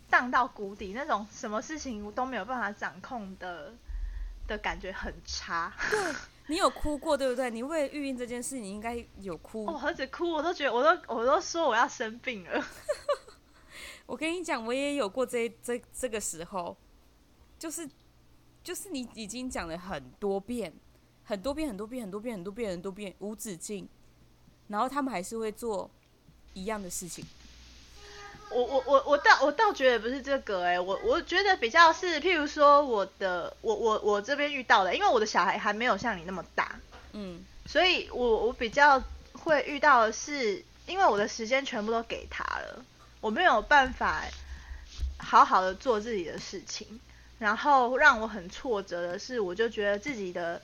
[0.09, 3.71] 荡到谷底，那种什么事情都没有办法掌控的
[4.47, 5.71] 的感觉很差。
[5.89, 5.99] 对。
[6.49, 7.51] 你有哭过对不对？
[7.51, 9.65] 你为育婴这件事，你应该有哭。
[9.65, 12.65] 我何止哭，我都觉得，我都我都说我要生病了。
[14.09, 16.75] 我跟你讲，我也有过这这这个时候，
[17.59, 17.87] 就是
[18.63, 20.73] 就是你已经讲了很多遍，
[21.23, 23.87] 很多遍，很多遍，很多遍，很多遍，很多遍，无止境，
[24.67, 25.87] 然后他们还是会做
[26.55, 27.23] 一样的事情。
[28.49, 36.79] 我我我我倒我倒觉得不是这个哎、欸，我我觉得比较是，譬如说我的我我我这边遇到的，因为我的小孩还没有像你那么大，
[37.13, 38.99] 嗯，所以我我比较
[39.33, 42.83] 会遇到的是，因为我的时间全部都给他了，
[43.21, 44.23] 我没有办法
[45.17, 46.99] 好好的做自己的事情，
[47.37, 50.61] 然后让我很挫折的是，我就觉得自己的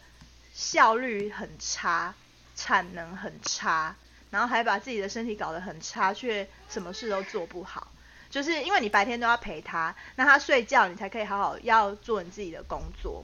[0.53, 2.13] 效率很差，
[2.55, 3.95] 产能很差。
[4.31, 7.87] 然后还把自己的身体搞得很差，却什么事都做不好，
[8.29, 13.23] 就是因为你白天都要陪他，那他睡觉你才可以好好要做你自己的工作，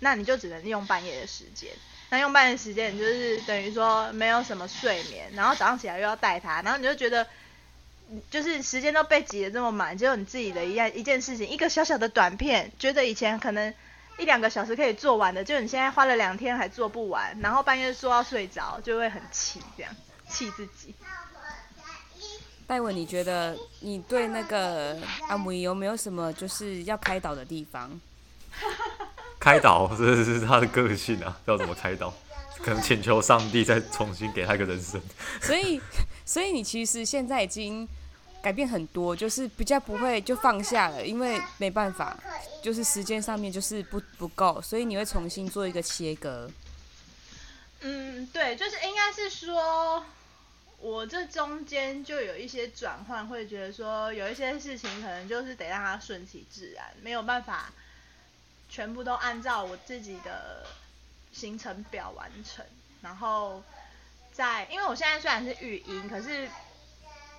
[0.00, 1.70] 那你就只能利用半夜的时间，
[2.10, 7.26] 那用半夜时间你就是等于说没有什么睡眠，然后早上起来又要带他，然后你就觉得，
[8.30, 13.72] 就是时间都被挤得这么满，只有你自己的一样一件事情，一个小小的短片，觉得以前可能
[14.18, 19.94] 一两个小时可以做完的，就你现在花了两天还做不完，然后半夜说要睡着，就会很气这样。
[20.28, 20.94] 气自己。
[22.66, 24.96] 戴文，你觉得你对那个
[25.28, 28.00] 阿姆有没有什么就是要开导的地方？
[29.40, 32.12] 开导，这是他的个性啊，要怎么开导？
[32.62, 35.00] 可能请求上帝再重新给他一个人生。
[35.40, 35.80] 所以，
[36.24, 37.88] 所以你其实现在已经
[38.42, 42.18] 改变很多，就是比较不会就放下了，因为没办法，
[42.62, 46.50] 就是时间上面就是不不够，所以你会重新做一个切割。
[47.80, 50.04] 嗯，对，就是应该是说。
[50.82, 57.70] 我这中间就有一些转换，会觉得说有一些事情可能就是得让它顺其自然，没有办法
[58.70, 60.64] 全部都按照我自己的
[61.32, 62.64] 行程表完成。
[63.02, 63.62] 然后
[64.32, 66.48] 在，因为我现在虽然是育婴，可是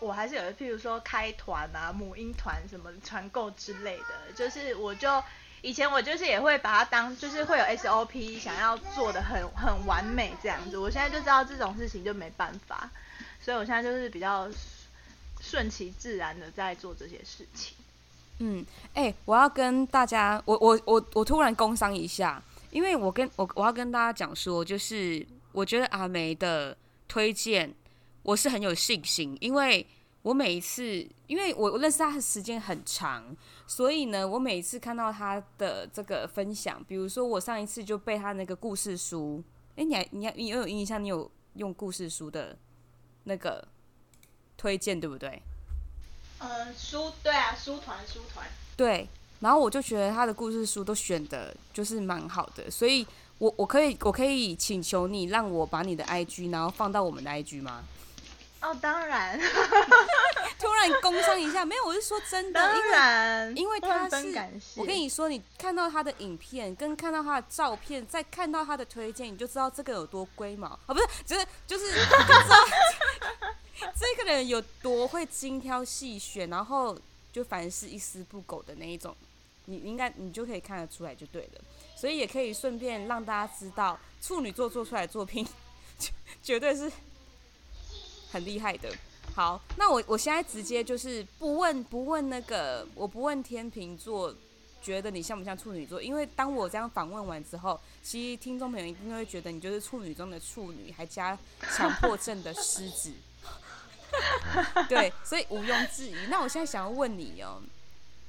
[0.02, 5.24] 我还是有，譬如说开团啊、母婴团什么团购之类的，就是我就
[5.62, 12.90] 以前我就是也会把它当，就是会有 SOP 想要做的很很完美这样子，我现在就知道这种事情就没办法。
[13.40, 14.50] 所以我现在就是比较
[15.40, 17.76] 顺其自然的在做这些事情。
[18.40, 26.76] 嗯，哎、我要跟大家，我我我我突然工商一下，因为我跟我我要跟大家讲说，就是我觉得阿梅的
[27.08, 27.72] 推荐
[28.24, 29.86] 我是很有信心，因为
[30.22, 39.44] 我每一次，因为我我认识他的时间很长，所以呢，我每一次看到他的这个分享，比如说我上一次就被他那个故事书，
[39.76, 41.04] 哎、欸，你还你还你有有印象？
[41.04, 42.58] 你有用故事书的？
[43.26, 43.68] 那个
[44.58, 45.42] 推荐对不对？
[46.40, 48.48] 呃，书对啊，书团书团。
[48.76, 49.08] 对，
[49.42, 53.06] 然后我就觉得他的故事书都选的就是蛮好的，所以
[53.38, 57.84] 我我可以我可以请求你让我把你的 IG 然后放到我们的 IG 吗？
[58.62, 59.40] 哦，当然。
[60.60, 64.32] 突然工商一下，没有，我是说真的，当然，因为因为他是，
[64.76, 72.56] 我跟你说，你看到他的影片，跟看到他的照片，再看到他的推荐，你就知道这个有多龟毛啊，哦，不是，就是就是， 就知道
[73.98, 76.96] 这个人有多会精挑细选，然后
[77.34, 79.16] 就凡事一丝不苟的那一种，
[79.66, 81.62] 你应该你就可以看得出来就对了，
[81.96, 85.48] 所以也可以顺便让大家知道，处女座做出来的作品，
[86.44, 86.92] 绝对是。
[88.32, 88.90] 很厉害的，
[89.36, 94.34] 好，那我我现在直接就是不问不问那个，我不问天秤座，
[94.82, 96.02] 觉得你像不像处女座？
[96.02, 101.38] 因为当我这样访问完之后，其实听众朋友一定会觉得你就是处女中的处女，还加
[101.76, 103.12] 强迫症的狮子，
[104.88, 106.16] 对，所以毋庸置疑。
[106.30, 107.62] 那我现在想要问你哦，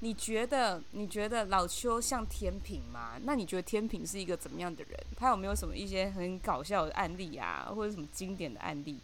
[0.00, 3.12] 你觉得你觉得老邱像天秤吗？
[3.22, 4.98] 那你觉得天秤是一个怎么样的人？
[5.16, 8.98] 他有没有什么一些很搞笑的案例啊，或者什么经典的案例？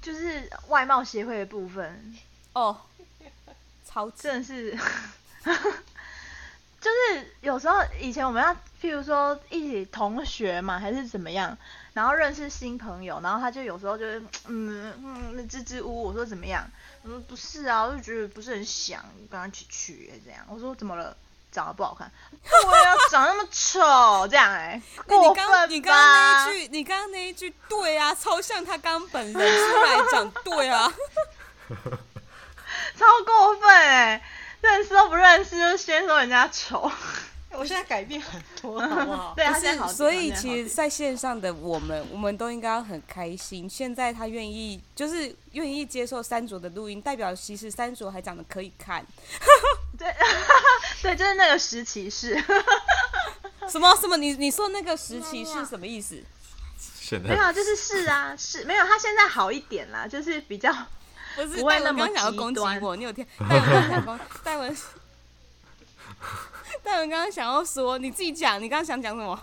[0.00, 2.16] 就是外貌协会的部分
[2.52, 2.80] 哦，
[3.86, 4.76] 超真的是
[6.80, 11.56] 就是有时候以前我们要，譬如说一起同学嘛，还是怎么样，
[11.92, 16.66] 然后认识新朋友，然后他就有时候就是嗯嗯支支吾吾，我说怎么样？
[17.02, 20.42] 我说不是啊，我就觉得不是很想跟他一起去这样。
[20.48, 21.14] 我说怎么了？
[21.50, 22.10] 长得不好看？
[22.66, 25.66] 我要，长那么丑，这样哎、欸，过分吧？
[25.66, 30.92] 你刚刚那一句，你刚刚那一句，对啊，超像他刚本人出来讲，对啊，
[32.98, 34.22] 超过分哎、欸。
[34.62, 36.92] 认识都不认识，就先说人家丑。
[37.58, 39.34] 我现在改变很多， 好不好？
[39.36, 43.68] 对，不是，所以其实在线上的我们，我们都应该很开心。
[43.68, 49.04] 现在他愿意，就是愿意接受三卓的录音，代表其实三卓还长得可以看。
[49.98, 50.14] 对，
[51.02, 52.42] 对，就是那个时期是。
[53.68, 54.16] 什么什么？
[54.16, 56.22] 你你说那个时期是什么意思？
[56.78, 58.84] 现在没有，就是是啊，是没有。
[58.86, 60.72] 他现在好一点啦，就是比较。
[61.36, 63.24] 不是，不会那么刚想要攻击我，你有听？
[63.38, 64.76] 戴文刚想攻，戴文，
[66.82, 69.38] 戴文刚刚想要说，你自己讲，你刚刚想讲什么？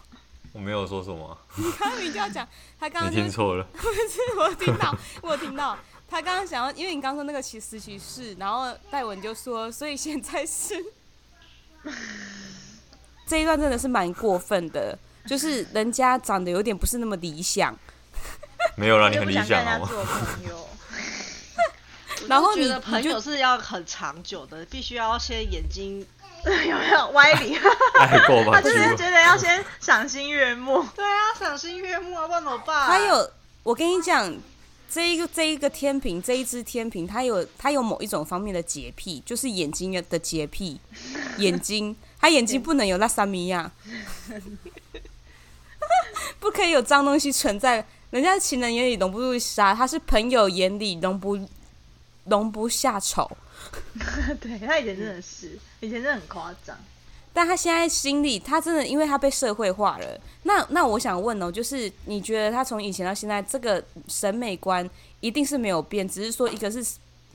[0.54, 1.38] 我没有说什么。
[1.56, 2.48] 你刚刚你就要讲，
[2.80, 3.64] 他刚刚、就是、你听错了。
[3.74, 5.78] 不是，我听到，我有听到，
[6.10, 10.84] 他刚刚想要，因为你刚刚说那个其实其是，然后戴文就说，所以现在是
[13.28, 17.78] 这一段真的是蛮过分的，就是人家长得有点不是那么理想。
[18.76, 19.90] 没有让你很理想好吗？
[22.28, 26.06] 然后你觉得朋友是要很长久的，必须要先眼睛
[26.68, 27.58] 有没有歪理？
[28.52, 30.86] 他就是觉得要先赏心悦目。
[30.96, 32.88] 对啊，赏心悦目啊，不然怎么办？
[32.88, 33.30] 还有，
[33.64, 34.34] 我跟你讲，
[34.90, 40.80] 这一个这一个天平，这一只天平，它有它有某一种方面的洁癖，就是眼睛的洁癖。
[41.38, 43.72] 眼睛，他眼睛不能有那三米呀，
[46.40, 47.86] 不可以有脏东西存在。
[48.10, 51.38] 人家情人眼里容不入沙，他是朋友眼里容不。
[52.30, 53.26] 容不下丑，
[54.42, 56.78] 对，他以前真的是，嗯、以前真的很夸张，
[57.34, 60.20] 但他现在心里，他真的，因为他被社会化了。
[60.44, 64.90] 那那我想问哦，就是你觉得他从以前到现在，这个审美观
[65.20, 66.84] 一定是没有变，只是说一个是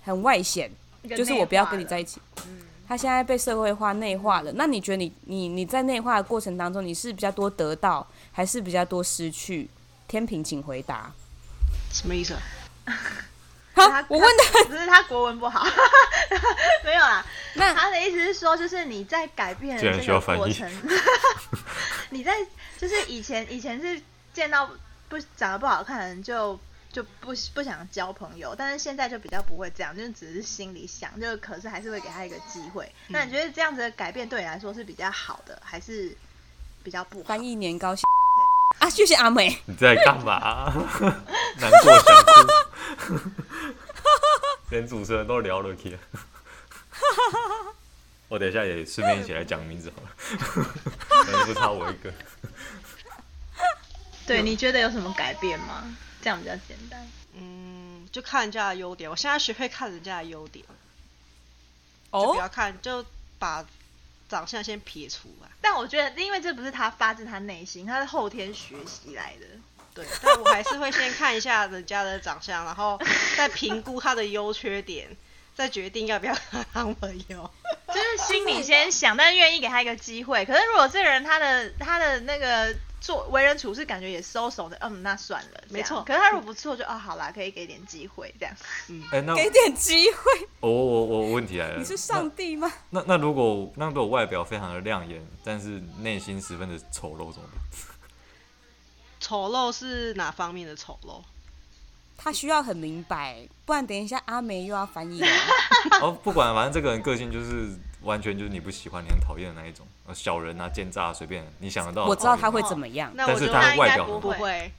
[0.02, 0.70] 很外显，
[1.16, 2.20] 就是我不要跟你在一起。
[2.46, 4.52] 嗯，他现在被社会化内化了。
[4.54, 9.68] 那你觉得你你你在内化的过程当中，你是比较多得到，还是比较多失去？
[10.08, 11.12] 天平，请回答。
[11.92, 12.42] 什么意思啊？
[13.90, 15.64] 好，我问他，只是他国文不好，
[16.84, 17.24] 没有啦。
[17.54, 20.70] 那他的意思是说，就是你在改变这个过程，
[22.10, 22.34] 你在
[22.78, 24.00] 就是以前以前是
[24.34, 24.70] 见到
[25.08, 26.58] 不长得不好看的人就
[26.92, 32.84] 就不不想交朋友，但是现在就比较不会这样，就只是心里想，就可是还是会给他一个机会。
[33.08, 36.16] 嗯、那你觉得这样子的改变对你来说是比较好的，还是
[36.82, 37.24] 比较不好？
[37.24, 37.94] 翻译年糕
[38.78, 39.56] 啊，谢谢阿美。
[39.66, 40.72] 你在干嘛？
[41.58, 42.16] 难过想
[42.96, 43.18] 哭，
[44.70, 45.98] 连主持人都聊了天。
[48.28, 50.08] 我等一下也顺便一起来讲名字好了，
[51.08, 52.12] 反正不差我一个。
[54.26, 55.84] 对，你觉得有什么改变吗？
[56.22, 57.06] 这样比较简单。
[57.34, 59.10] 嗯，就看人家的优点。
[59.10, 60.64] 我现在学会看人家的优点。
[62.10, 62.26] 哦。
[62.26, 63.04] 就不要看，就
[63.38, 63.64] 把。
[64.32, 69.46] 长相先撇除吧，但我觉得，因为这不是他发自他内心，他是后天学习来的。
[69.92, 72.98] 对， 但我还是会先看一下人家的长相，然后
[73.36, 75.14] 再评估他的优缺点，
[75.54, 76.34] 再决定要不要
[76.72, 77.50] 当朋友。
[77.92, 80.46] 就是心里先想，但愿意给他一个机会。
[80.46, 82.74] 可是如果这个人他的他的那个。
[83.03, 86.05] 做为人处事感觉也收手的，嗯，那算了，没错。
[86.05, 88.55] 可是他如果不错，就啊，好啦，可以给点机会这样。
[88.88, 90.48] 嗯，哎，那给点机会。
[90.61, 92.70] 我我我问题来了，你是上帝吗？
[92.90, 97.61] 那那，那如果那如果外表非常的亮眼，但是内心十分的丑陋，怎么办？
[99.18, 101.20] 丑陋是哪方面的丑陋？
[102.16, 105.26] 他需要很明白，不然等一下阿梅又要翻译了。
[106.00, 107.76] 哦，不管，反正这个人个性就是。
[108.03, 112.05] 完全就是你不喜欢、你很讨厌的那一种，小人啊、奸诈，随便你想得到。
[112.07, 114.70] 我知道他会怎么样，但是他外表不会。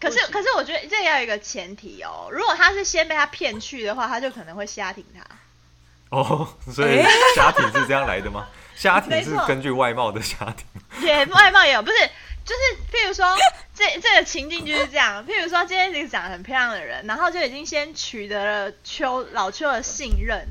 [0.00, 5.24] 可是，可是我觉得这要有一个前提哦，如果他是先被他骗去的话，他就可能会瞎挺他。
[6.10, 7.02] 哦， 所以
[7.34, 8.46] 瞎挺是这样来的吗？
[8.76, 11.06] 瞎挺是根据外貌的瞎挺。
[11.06, 11.96] 也外貌也有，不是，
[12.44, 13.24] 就是譬如说
[13.72, 20.46] 这这个情境就是这样，譬如说今天这个长得很漂亮的人，然后就已经先取得了邱老邱的信任。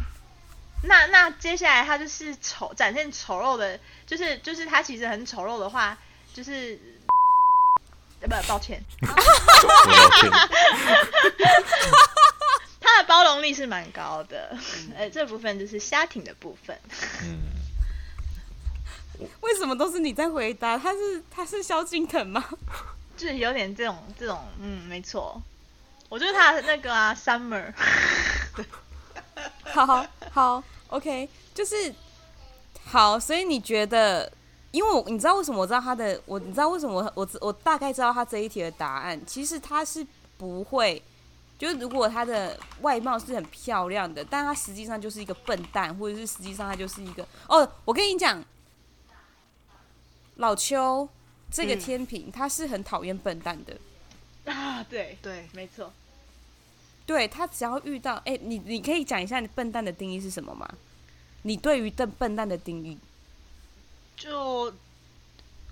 [0.83, 5.97] 那那接下来他就是丑展现丑陋的，就是就是他其实很丑陋的话，
[6.33, 6.77] 就是，
[8.21, 8.83] 呃不抱歉，
[12.81, 14.57] 他的包容力是蛮高的，
[14.95, 16.77] 呃这部分就是虾挺的部分。
[17.23, 17.39] 嗯，
[19.39, 20.77] 为什么都是你在回答？
[20.77, 22.43] 他是他是萧敬腾吗？
[23.15, 25.41] 就是有点这种这种，嗯，没错，
[26.09, 27.71] 我觉得他那个啊，Summer，
[29.65, 30.07] 好 好。
[30.31, 31.93] 好 OK，就是
[32.85, 34.31] 好，所以你觉得，
[34.71, 40.05] 因为我你知道为什么我知道他的，我你知道为什么我我我大概知道他这一题的答案，其实他是
[40.37, 41.01] 不会，
[41.57, 48.43] 就是如果他的外貌是很漂亮的，但他实际上就是一个笨蛋，或者是实际上他就是一个哦，我跟你讲，
[50.37, 51.07] 老邱
[51.51, 55.91] 这个天平、嗯、他是很讨厌笨蛋的啊，对对，没错。
[57.05, 60.67] 对他只要遇到哎，你你可以讲一下你笨蛋的定义是什么吗？
[61.43, 62.97] 你对于笨笨蛋的定义？
[64.15, 64.73] 就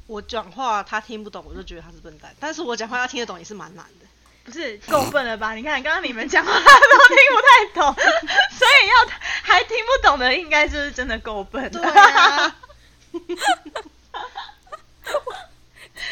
[0.07, 2.35] 我讲话他听不懂，我就觉得他是笨蛋。
[2.39, 4.05] 但是我讲话要听得懂也是蛮难的。
[4.43, 5.53] 不是够笨了吧？
[5.53, 7.93] 你看刚刚你们讲话他 都听不太懂，
[8.57, 11.71] 所以要还听不懂的，应该就是真的够笨。
[11.71, 12.57] 对啊。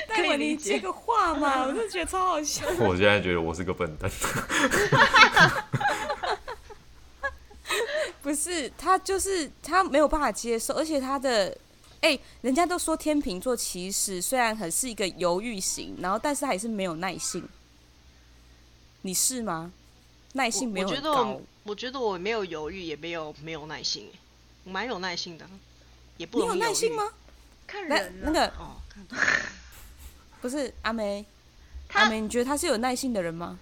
[0.10, 1.66] 可以理解这个话嘛？
[1.66, 2.66] 我就觉得超好笑。
[2.80, 4.12] 我现在觉得我是个笨蛋。
[8.22, 11.57] 不是，他就是他没有办法接受，而且他的
[12.01, 17.47] 哎、欸，人家都说天秤座其实虽然很是一个犹豫型，然后但是还是没有耐性。
[19.01, 19.72] 你是吗？
[20.34, 20.88] 耐性没有。
[20.88, 24.10] 我觉得我，我觉得我没有犹豫，也没有没有耐心，
[24.66, 25.47] 我蛮有耐性的，
[26.18, 26.53] 也不容易。
[26.53, 27.03] 你有耐性吗？
[27.66, 29.05] 看人那个哦，看
[30.42, 31.26] 不是阿梅，
[31.94, 33.60] 阿梅，你觉得他是有耐性的人吗？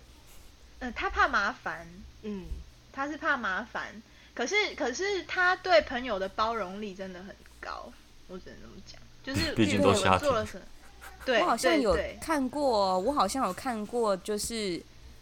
[0.79, 1.87] 嗯、呃，他怕麻烦，
[2.21, 2.45] 嗯，
[2.93, 4.01] 他是怕麻烦，
[4.35, 7.91] 可是可是他对朋友的包容力真的很高，
[8.27, 10.65] 我只能这么讲，就是毕竟都下做了什么，
[11.25, 14.79] 对，我好像有看过，我好像有看过，就是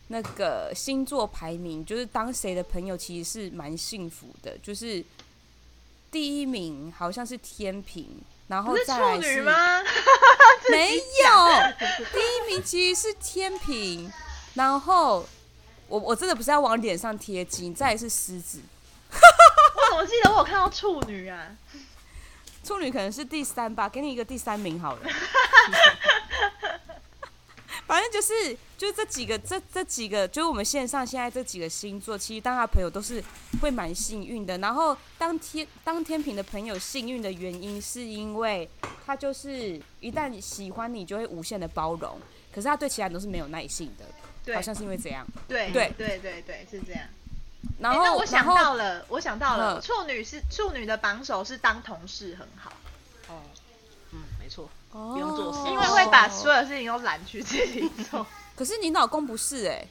[0.09, 5.03] 那个星座排名，就是当谁的朋友其实是蛮幸福的，就是
[6.11, 8.05] 第一名好像是天秤。
[8.47, 9.81] 然后再来是，是处女吗？
[10.69, 11.01] 没有，
[12.13, 14.11] 第一名其实是天平，
[14.53, 15.27] 然后
[15.87, 18.59] 我我真的不是要往脸上贴金，再来是狮子。
[19.11, 21.47] 我怎么记得我有看到处女啊？
[22.63, 25.01] 处女可能是第三吧，给你一个第三名好了。
[27.87, 33.23] 反正就是，就这几个，这这几个，就是我们线上现在这几个星座，其实当他朋友都是
[33.61, 34.57] 会蛮幸运的。
[34.57, 38.67] 然后当天当天平的朋友幸运的原因，是因为
[39.05, 42.19] 他就是一旦喜欢你，就会无限的包容。
[42.51, 45.25] 可是他对其他人都是没有耐性的，好像是因为这样。
[45.47, 47.03] 对对对对对，是这样。
[47.79, 52.71] 然后、欸、我想到了，我想到了，嗯、处女是处女的榜首是当同事很好。
[53.27, 53.41] 哦，
[54.11, 54.69] 嗯，没错。
[54.95, 58.25] 不用做事，因为会把所有事情都揽去自己做。
[58.55, 59.89] 可是你老公不是哎、欸，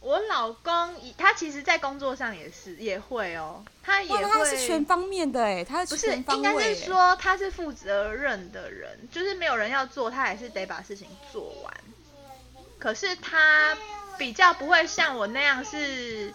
[0.00, 11.72] 我老公他其实，在工作上也是也会哦，他也会，他是全方面的哎，他是不是应该是说他是负责任的人，就是没有人要做，他还是得把事情做完。
[12.78, 13.76] 可是他
[14.18, 16.34] 比较不会像我那样是，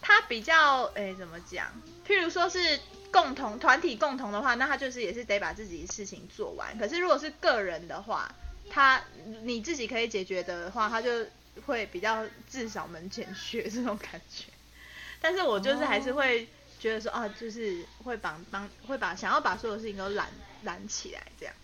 [0.00, 1.66] 他比较哎怎么讲？
[2.06, 2.78] 譬如说是。
[3.12, 6.76] 共同团体共同的话，那他就是也是得把自己的事情做完。
[6.78, 8.34] 可是如果是个人的话，
[8.70, 9.04] 他
[9.42, 11.26] 你自己可以解决的话，他就
[11.66, 14.46] 会比较自扫门前雪这种感觉。
[15.20, 16.48] 但是我就是还是会
[16.80, 20.30] 觉得说啊，就是会把帮会把想要把所有事情都揽
[20.62, 21.54] 揽起来这样。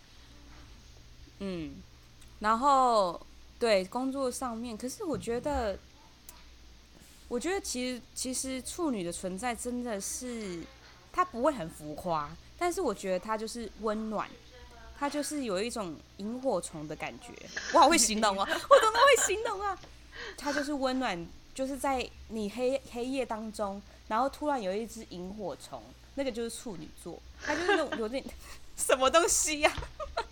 [1.38, 1.76] 嗯，
[2.40, 3.18] 然后
[3.58, 5.78] 对工作上面，可是我觉得，
[7.28, 10.60] 我觉得其实其实处女的存在真的是。
[11.18, 14.30] 他不会很浮夸，但是我觉得他就是温暖，
[14.96, 17.32] 他就是有一种萤火虫的感觉。
[17.74, 19.76] 我好会形容哦，我怎么会形容啊？
[20.36, 25.82] 他就是温暖，就是在你黑黑夜当中，然后突然有一只萤火虫，
[26.14, 28.24] 那个就是处女座，他就是那种有点
[28.76, 29.72] 什么东西呀、
[30.14, 30.22] 啊？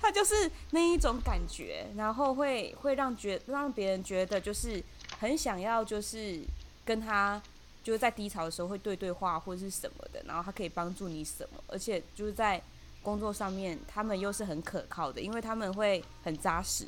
[0.00, 4.82] 他就是那一种感觉，然后会会让觉让别人觉得就是
[5.20, 6.40] 很想要，就是
[6.82, 7.42] 跟他。
[7.82, 12.62] 就是在低潮的时候会对对话或者是什么的，然后他可以帮助你什么，而且就是在
[13.02, 16.86] 工作上面，他们又是很可靠的，因为他们会很扎实。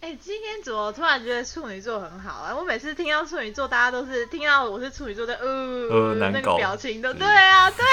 [0.00, 2.56] 哎、欸，今天怎么突然觉得处女座很好啊？
[2.56, 5.46] 我每次听到处女座，大家都是听到我是处女座的，呃，
[5.90, 7.84] 呃那个表情都对啊，对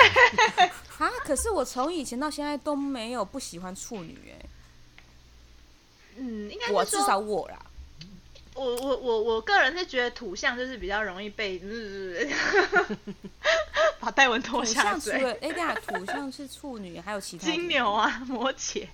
[0.98, 1.12] 啊。
[1.26, 4.46] 可是我从以前到现在都没有不喜欢处女哎。
[6.16, 7.60] 嗯，应该我至少我啦。
[8.58, 12.28] 我我我我个人是觉得土象就是比较容易被，呃、
[14.02, 15.14] 把戴文拖下水。
[15.42, 18.88] 哎，等下土象是处女，还有其他金牛啊，摩羯。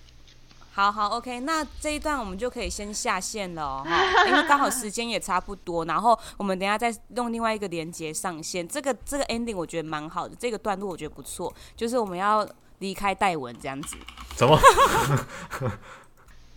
[0.73, 8.67] 好好，OK，那这一段我们就可以先下线了哈，因为刚好时间也差不多，然后我们等下再用另外一个连接上线。
[8.67, 12.47] 这个这个 ending 我觉得蛮好的，这个段落我觉得不错，就是我们要
[12.79, 13.95] 离开戴文这样子。
[14.35, 14.59] 怎么？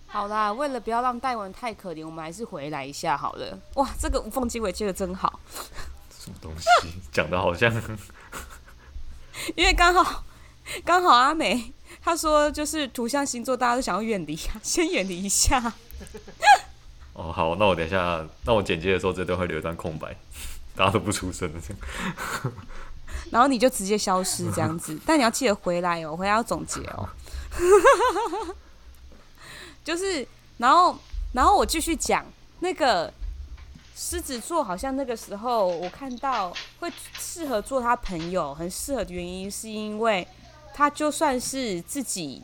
[0.06, 3.58] 好啦，为了不要让戴文太可怜，我们还是回来一下好了。
[3.74, 5.40] 哇，这个无缝接轨接的真好。
[6.18, 6.66] 什么东西？
[7.12, 7.70] 讲的好像
[9.54, 10.24] 因为刚好
[10.84, 15.72] 刚好阿美她说就是土象星座大家都想要远离，先远离一下。
[17.12, 20.16] 哦，好，那我等一下，那我剪接的时候这段会留一段空白，
[20.74, 22.52] 大家都不出声的这样。
[23.30, 27.08] 然后你就直接消失这样子，但你要记得回来哦，回来要总结哦。
[29.86, 30.26] 就是，
[30.58, 30.98] 然后，
[31.32, 32.26] 然后我继续讲
[32.58, 33.12] 那个
[33.94, 40.26] 狮子座，好像那个时候我看到会适合做他朋友，很适合的原因是因为
[40.74, 42.42] 他就算是自己。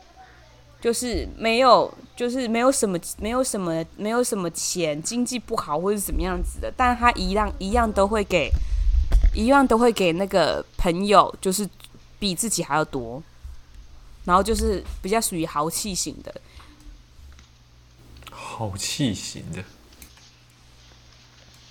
[0.80, 8.50] 就是没有，就是没有什么，没有什么，没有什么钱，经济不好或者怎么样子的，但他一样一样都会给，
[9.32, 11.68] 一样都会给那个朋友，就是
[12.18, 13.22] 比自己还要多，
[14.24, 16.34] 然后就是比较属于豪气型的，
[18.54, 19.64] 豪气型的，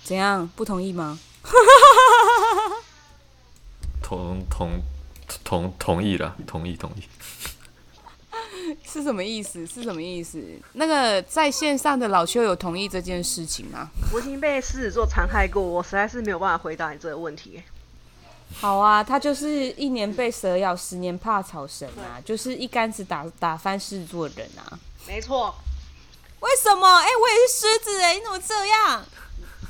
[0.02, 0.50] 怎样？
[0.56, 1.16] 不同意吗？
[4.02, 4.82] 同同
[5.44, 7.02] 同同意了，同意同意。
[8.84, 9.64] 是什么意思？
[9.64, 10.42] 是什么意思？
[10.72, 13.88] 那个在线上的老邱有同意这件事情吗？
[14.12, 17.62] 我已经被狮子座残害过，我实在是没有办法回答你这个问题。
[18.60, 24.76] 好啊，他就是一年被蛇咬，十年怕草绳啊，就是一竿子打打翻狮子座人啊。
[25.06, 25.54] 没错。
[26.42, 26.98] 为什么？
[26.98, 29.04] 哎、欸，我也是狮子哎、欸，你怎么这样？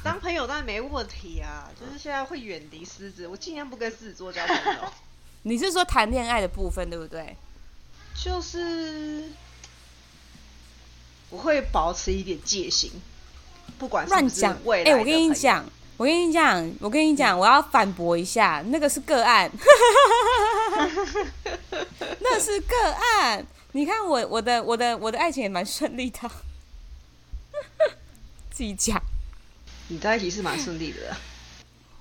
[0.03, 4.91] 当朋友当然没问题啊，就是现在会远离狮子，我尽量不跟狮子座交朋友。
[5.45, 7.37] 你是说谈恋爱的部分对不对？
[8.15, 9.31] 就是
[11.31, 12.91] 我会保持一点戒心，
[13.79, 14.53] 不管是乱讲。
[14.53, 15.65] 哎、欸，我跟你讲，
[15.97, 19.51] 我跟你讲，我跟你讲，我要反驳一下，那个是个案，
[22.21, 23.47] 那是个案。
[23.73, 26.31] 你看我，我的，我的，我的爱情也蛮顺利的，
[28.53, 29.01] 自己讲。
[29.89, 31.17] 你在一起是蛮顺利的。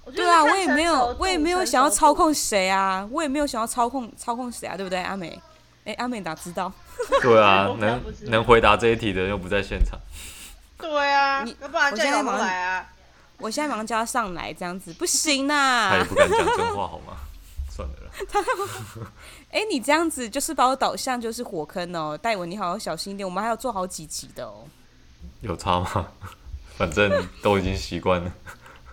[0.14, 5.40] 对啊，我也没有，我也没有想要操控谁啊，我也没有想要操控操控谁啊，对不对，阿美？
[5.86, 6.72] 哎，阿美哪知道？
[7.22, 10.00] 对啊， 能能回答这一题的又不在现场。
[10.78, 12.88] 对啊，你要不然叫他来啊！
[13.38, 15.90] 我现在马上叫他上来，这样子不行呐。
[15.92, 17.18] 他也不敢讲真话，好吗？
[17.70, 18.12] 算了啦。
[18.30, 18.40] 他
[19.52, 24.66] 哎，你这样子就是把我导向就是火坑哦，戴文你好好小心一点，我们还要做好几集的哦。
[25.42, 26.08] 有差吗？
[26.82, 28.32] 反正都已经习惯了。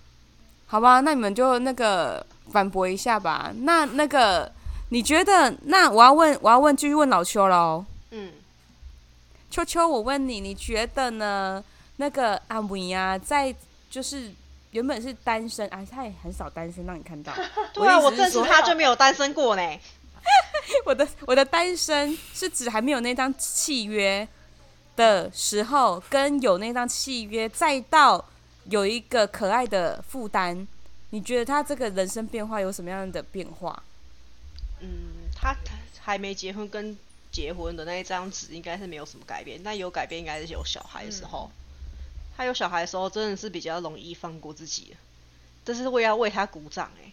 [0.66, 3.53] 好吧，那你们就那个反驳一下吧。
[3.62, 4.53] 那那个。
[4.91, 5.55] 你觉得？
[5.64, 7.84] 那我要问，我要问，继续问老邱喽。
[8.11, 8.32] 嗯，
[9.51, 11.62] 秋秋，我问你，你觉得呢？
[11.97, 13.55] 那个阿米呀，在
[13.91, 14.32] 就是
[14.70, 17.34] 原本是单身啊，他也很少单身，让你看到。
[17.74, 19.62] 对啊，我认识他就没有单身过呢。
[20.86, 24.26] 我的我的单身是指还没有那张契约
[24.99, 28.24] 的时候，跟有那张契约，再到
[28.64, 30.66] 有一个可爱的负担。
[31.11, 33.80] 你觉得他这个人生变化有什么样的变化？
[34.80, 35.55] 嗯，他
[36.01, 36.99] 还没结婚跟
[37.30, 41.49] 结婚的那一张纸应该是没有什么改变，但有改变应该是有小孩的时候。
[41.49, 41.55] 嗯、
[42.36, 44.96] 他有小孩的时候真的是比较容易放过自己，
[45.64, 47.12] 这是为要为他鼓掌哎！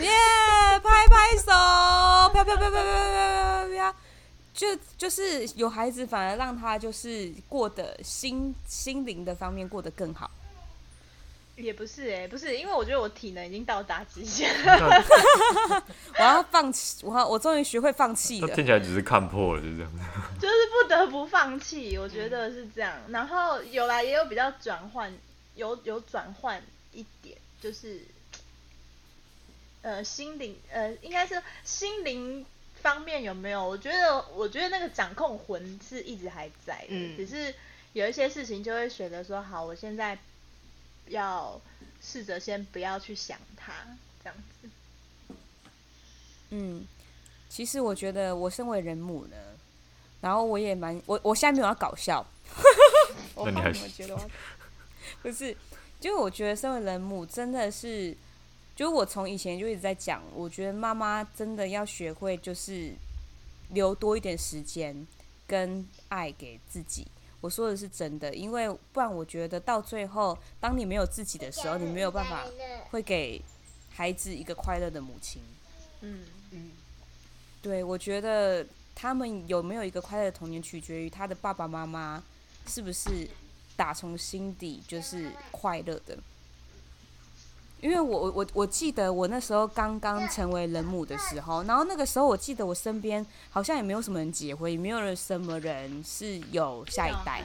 [0.00, 0.10] 耶，
[0.80, 1.46] 拍拍手，
[2.32, 3.94] 飘飘飘飘飘飘飘飘，
[4.54, 10.30] 就就是有孩子反而让他就是过得心心灵的方面过得更好。
[11.54, 14.50] 也不是哎、欸，不是，因为我觉得我体能已经到达极限，
[16.18, 18.48] 我要放弃，我我终于学会放弃了。
[18.54, 19.92] 听起来只是看破了，就这样。
[20.40, 22.98] 就是不得不放弃，我觉得是这样。
[23.08, 25.12] 然后有来也有比较转换，
[25.54, 26.60] 有有转换
[26.92, 28.00] 一点，就是
[29.82, 32.44] 呃心灵呃应该是心灵
[32.82, 33.66] 方面有没有？
[33.66, 37.54] 我觉得我觉得那个掌控魂是一直还在的，嗯、只是
[37.92, 40.18] 有一些事情就会选择说好，我现在。
[41.08, 41.60] 要
[42.00, 43.72] 试着先不要去想他
[44.22, 44.68] 这样子。
[46.50, 46.86] 嗯，
[47.48, 49.36] 其实我觉得我身为人母呢，
[50.20, 52.24] 然后我也蛮我我现在没有要搞笑，
[53.34, 54.30] 我怕你们觉得我
[55.22, 55.54] 不是，
[56.00, 58.16] 就我觉得身为人母真的是，
[58.74, 62.92] 就我从以前就一直在讲，我觉得妈妈真的要学会就是
[63.70, 65.06] 留多一点时间
[65.46, 67.06] 跟爱给自己。
[67.40, 72.44] 我说的是真的，因为不然我觉得到最后，当你没有自己的时候，你没有办法
[72.90, 73.42] 会给
[73.90, 75.42] 孩子一个快乐的母亲。
[76.00, 76.70] 嗯嗯，
[77.60, 78.64] 对，我觉得
[78.94, 82.22] 他们有没有一个快乐的童年，取决于他的爸爸妈妈
[82.66, 83.28] 是不是
[83.76, 86.16] 打从心底就是快乐的。
[87.82, 97.42] 因为我我我记得我那时候刚刚成为人母的时候，然后那个时候我记得我身边好像也没有什么人结婚，也没有人什么人是有下一代，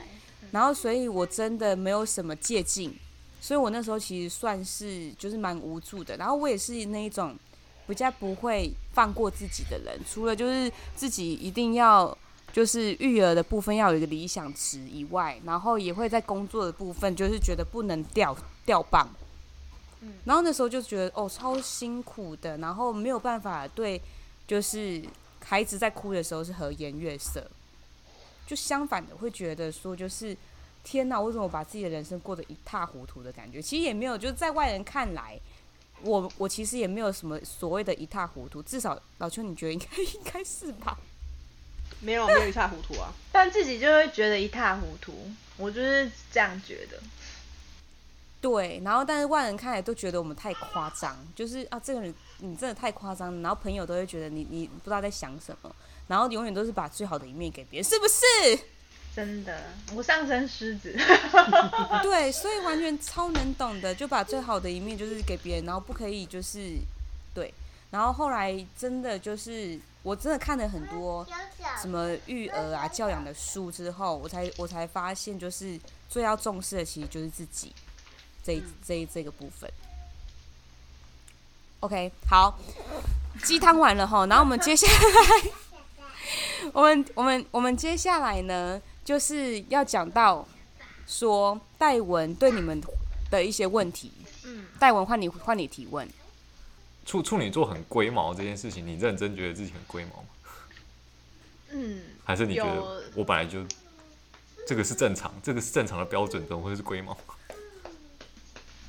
[0.52, 2.94] 然后所以我真的没有什么借鉴，
[3.42, 6.16] 所以我那时候其实算是就是蛮无助的。
[6.18, 7.36] 然后我也是那一种
[7.88, 12.16] 比较不会放过自己的人，除了就是自己一定要
[12.54, 19.10] 就是育儿的部分要有一个理想值以外，然后也会在工作的部分就是觉得不能掉掉棒。
[20.26, 24.02] 然后那时候就觉得哦，超辛苦的，然后没有办法对，
[24.48, 25.02] 就是
[25.44, 27.46] 孩子在哭的时候是和颜悦色，
[28.46, 30.36] 就相反的会觉得说就是
[30.84, 33.62] 天哪，为什么我把自己的人生过得一塌糊涂的感觉？
[33.62, 35.40] 其实也没有，就是在外人看来，
[36.02, 40.98] 我我其实也没有什么所谓的一塌糊涂，至少老邱你觉得应该应该是吧？
[42.00, 45.14] 没有没有一塌糊涂啊，但自己就会觉得一塌糊涂，
[45.58, 47.02] 我就是这样觉得。
[48.50, 55.76] 对，然后但是外人看来都觉得我们太夸张，就是啊，这个人你真的太夸张，然后朋友都会觉得你你不知道在想什么，
[56.08, 58.64] 然后永远都是把最好的一面给别人，是不是？
[59.14, 60.96] 真的，我上升狮子
[62.02, 66.78] 对，所以完全超能懂的，就把最好的一面就是给别人，然后不可以就是
[67.34, 67.54] 对，
[67.92, 71.28] 然后后来真的就是我真的看了很多
[71.82, 75.78] 什么育儿啊教养的书之后，我才我才发现就是
[76.08, 77.74] 最要重视的其实就是自己。
[78.48, 79.70] 这这这个部分
[81.82, 82.58] ，OK，好，
[83.44, 85.52] 鸡汤完了哈，然后我们接下来，
[86.72, 90.48] 我们我们我们接下来呢，就是要讲到
[91.06, 92.82] 说戴文对你们
[93.30, 94.14] 的一些问题。
[94.46, 96.08] 嗯，戴文换你换你提问。
[97.06, 100.30] 处处女座很龟毛这件事情，你认真觉得自己很龟毛吗？
[101.72, 103.60] 嗯，还是你觉得我本来就
[104.66, 107.18] 这个是正常，这个是正常的标准，怎么会是龟毛？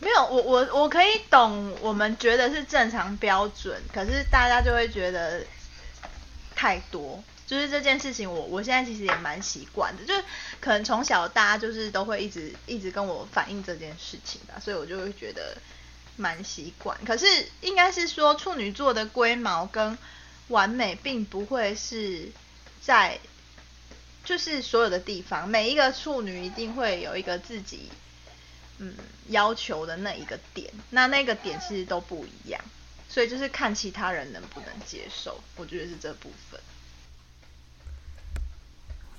[0.00, 5.44] 没有，我我我可以懂，我们觉得是正常标准，可是大家就会觉得
[6.54, 7.22] 太多。
[7.46, 10.22] 就是这件事情我，我现在其实也蛮习惯的，就是
[10.60, 15.56] 可能从小大家就是都会一直一直跟我反映这件事情吧，所以我就会觉得
[16.16, 16.96] 蛮习惯。
[17.06, 17.26] 可是
[17.62, 19.96] 应该是说处女座的龟毛跟
[20.48, 22.30] 完美，并不会是
[22.82, 23.18] 在
[24.24, 27.88] 就是所有的地方，每一个处女一定会有一个自己。
[28.78, 28.94] 嗯，
[29.28, 32.60] 要求的那一个点，那那个点其实都不一样，
[33.08, 36.60] 所以就是看其他人能不能接受，我觉得是这部分。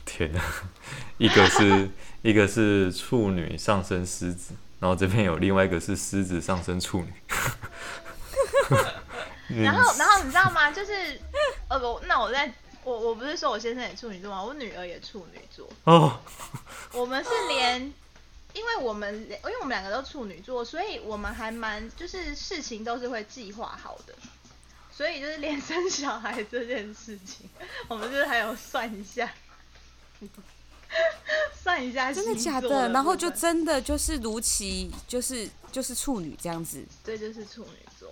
[0.05, 0.41] 天哪，
[1.19, 1.89] 一个是
[2.23, 7.13] 一个是处女上升狮子，然后这边有另外一个是狮子上升处女。
[9.63, 10.71] 然后然后你知道吗？
[10.71, 11.19] 就是
[11.67, 12.53] 呃，我那我在
[12.83, 14.41] 我我不是说我先生也处女座吗？
[14.43, 16.21] 我女儿也处女座哦，
[16.93, 17.93] 我们是连。
[18.53, 24.15] 因为我们，因为我们两个都处女座，所以我们还蛮就是事情都是会计划好的，
[24.91, 27.49] 所以就是连生小孩这件事情，
[27.87, 29.31] 我们就是还有算一下，
[31.61, 32.89] 算一下，真的假的？
[32.89, 38.11] 然后就真的就是如期就是就是处女这样子，对，就是处女座。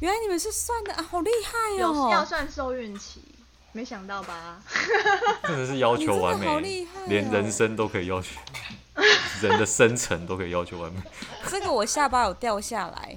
[0.00, 2.10] 原来你们是算的啊，好厉害哦！
[2.12, 3.22] 要算受孕期，
[3.76, 4.58] 没想到吧？
[5.46, 8.28] 真的是要求完美，好厉害哦，连人生都可以要求。
[9.42, 10.98] 人的生辰都可以要求完美。
[11.46, 13.14] 这个我下巴有掉下来。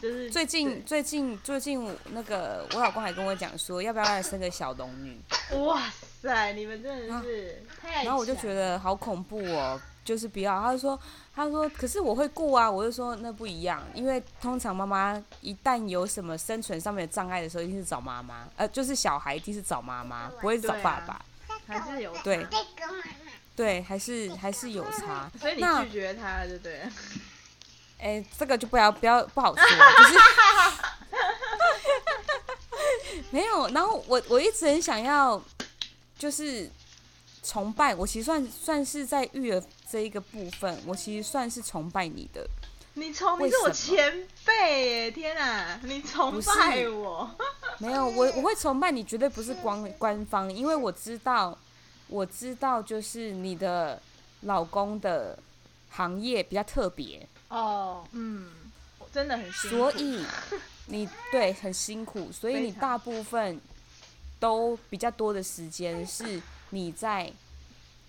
[0.00, 5.20] 就是最近最近最近那个我老公还跟我讲说，要不要来生个小龙女？
[5.58, 5.82] 哇
[6.22, 8.04] 塞，你们真的是太……
[8.04, 10.58] 然后我就觉得好恐怖哦，就是不要。
[10.62, 10.98] 他就说
[11.34, 21.20] 他说可是我会顾啊，我就说那不一样，因为通常妈妈一旦有什么生存上面的障碍的时候，一定是找妈妈，呃，就是小孩一定是找妈妈，不会找爸爸。
[21.66, 22.46] 还是有对。
[23.56, 25.30] 对，还是还是有差。
[25.40, 26.82] 所以你拒绝他了，对不对？
[27.98, 30.18] 哎，这个就不要不要不好说，就是
[33.32, 33.66] 没有。
[33.68, 35.42] 然后我我一直很想要，
[36.18, 36.70] 就是
[37.42, 38.06] 崇拜我。
[38.06, 42.46] 其实算算是在育儿这一个部分，我其实算是崇拜你的。
[42.94, 45.10] 你崇你是我前辈耶！
[45.10, 47.30] 天哪，你崇拜我？
[47.78, 51.56] 没有，我我会崇拜你，绝对不是官官方，因为我知道。
[52.08, 54.00] 我知道，就是你的
[54.42, 55.36] 老公的
[55.90, 58.48] 行业比较特别哦，嗯，
[59.12, 60.24] 真的很辛苦，所以
[60.86, 63.60] 你对很辛苦，所以你大部分
[64.38, 67.32] 都比较多的时间是你在，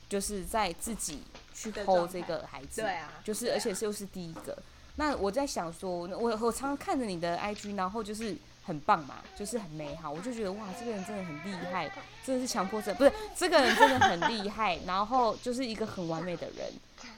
[0.08, 1.22] 就是在自己
[1.58, 4.58] 去 hold 这个孩子，对啊，就是而且是又是第一个。
[4.96, 8.38] 那我在想说，我我常常看着你的 IG，然后就是。
[8.68, 11.90] 很棒嘛，就是很美好，我就觉得哇，这个人真的很厉害，
[12.26, 16.70] 真的是强迫症，不是这个人真的很厉害，然后就是一个很完美的人。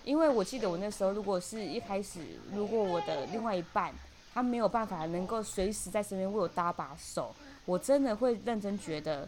[0.03, 2.19] 因为我记得我那时候，如果是一开始，
[2.53, 3.91] 如果我的另外一半
[4.31, 7.35] 他没有办法能够随时在身边为我搭把手，
[7.65, 9.27] 我真的会认真觉得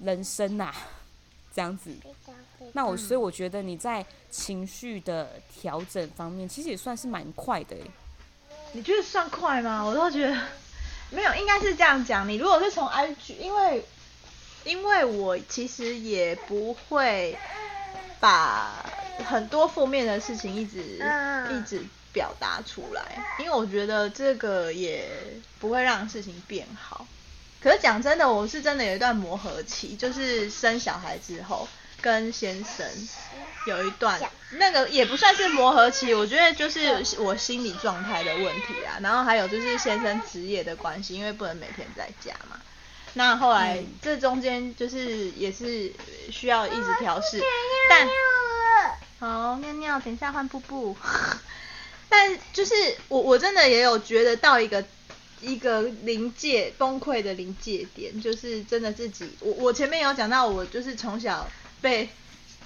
[0.00, 0.76] 人生呐、啊，
[1.54, 1.96] 这样子。
[2.72, 7.76] 那我所以我觉得你在情绪的调整方面，其实也算是蛮快的。
[8.72, 9.82] 你觉得算快吗？
[9.82, 10.36] 我都觉得。
[11.08, 12.28] 没有，应该是这样讲。
[12.28, 13.84] 你如果是从 IG，因为
[14.64, 17.38] 因为我其实也不会
[18.18, 18.84] 把
[19.24, 21.80] 很多负面的事情一直、嗯、一直
[22.12, 25.08] 表达出来，因为我觉得这个也
[25.60, 27.06] 不会让事情变好。
[27.62, 31.68] 可是讲真的，我是真的有一段磨合期，就是生小孩之后
[32.06, 32.86] 跟先生
[33.66, 34.20] 有一段，
[34.52, 38.94] 那个也不算是磨合期，我觉得就是我心理状态的问题啊。
[39.02, 42.60] 然后还有就是先生职业的关系，因为不能每天在家嘛。
[43.14, 45.92] 那后来这中间就是也是
[46.30, 47.42] 需要一直调试，
[47.90, 48.06] 但
[49.18, 50.96] 好尿尿，等一下换布布。
[52.08, 52.72] 但就是
[53.08, 54.84] 我我真的也有觉得到一个
[55.40, 61.50] 一个临界崩溃的临界点，就是真的自己我我前面有讲到，我就是从小
[61.86, 62.08] 被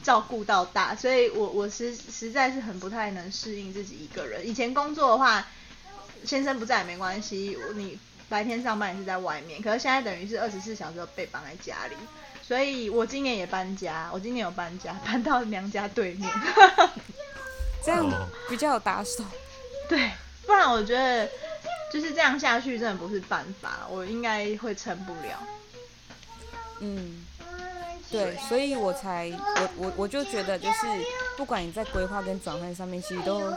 [0.02, 4.48] 照顾到大，所以我我实实在是很不太能适应自己一个人。
[4.48, 5.46] 以前工作的话，
[6.24, 7.98] 先生不在也没关系，你。
[8.30, 11.96] 白天上班也是在外面，可是现在等于是二十四小时都被绑在家里，
[12.46, 16.30] 所以我今年也搬家，我今年有搬家，搬到娘家对面，
[17.84, 18.08] 这样
[18.48, 19.24] 比较有打手。
[19.90, 20.12] 对，
[20.46, 21.28] 不然我觉得
[21.92, 25.42] 就是这样下去真的不是办法，我应该会撑不了。
[26.78, 27.26] 嗯，
[28.10, 30.86] 对，所以我才我我我就觉得就是
[31.36, 33.52] 不管你在规划跟转换上面，其实都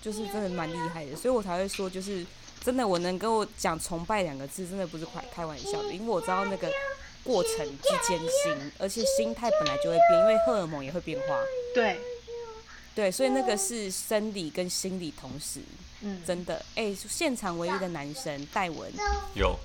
[0.00, 2.26] 就是真的蛮厉害的，所以我才会说就是。
[2.64, 6.70] 真的，我能跟我讲崇拜两个字，真的不是开开玩笑的，因为我知道那个
[7.24, 11.40] 过程之艰辛，而且心态本来就会变，因为荷尔蒙也会变化。
[11.74, 11.98] 对，
[12.94, 15.58] 对，所以那个是生理跟心理同时。
[16.02, 18.88] 嗯，真的，哎、欸，现场唯一的男生戴文
[19.34, 19.58] 有。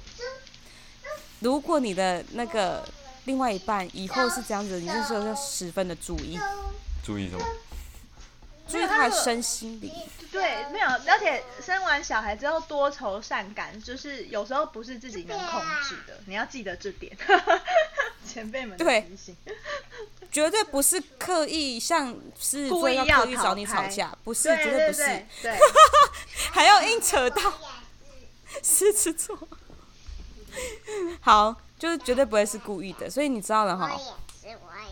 [1.40, 2.84] 如果你的那个
[3.28, 6.40] 另外一半以后是这样子，你这时候要十分的注意。
[7.04, 7.46] 注意什么？
[8.68, 9.94] 注意他的身心灵。
[10.32, 17.16] 对，没有，而且生完小孩之后多愁善感，就是有时候不是自己能控制的，你要记得这点。
[18.28, 19.10] 前辈们对，
[20.32, 25.26] 绝对不是刻意像是故意要刻意找你吵架，不是，绝对不是，
[26.52, 27.54] 还要硬扯到
[28.64, 29.38] 狮子座。
[31.22, 33.86] 好，就是绝对不会是故意的，所以你知道了哈。
[33.86, 34.88] 我也是，我也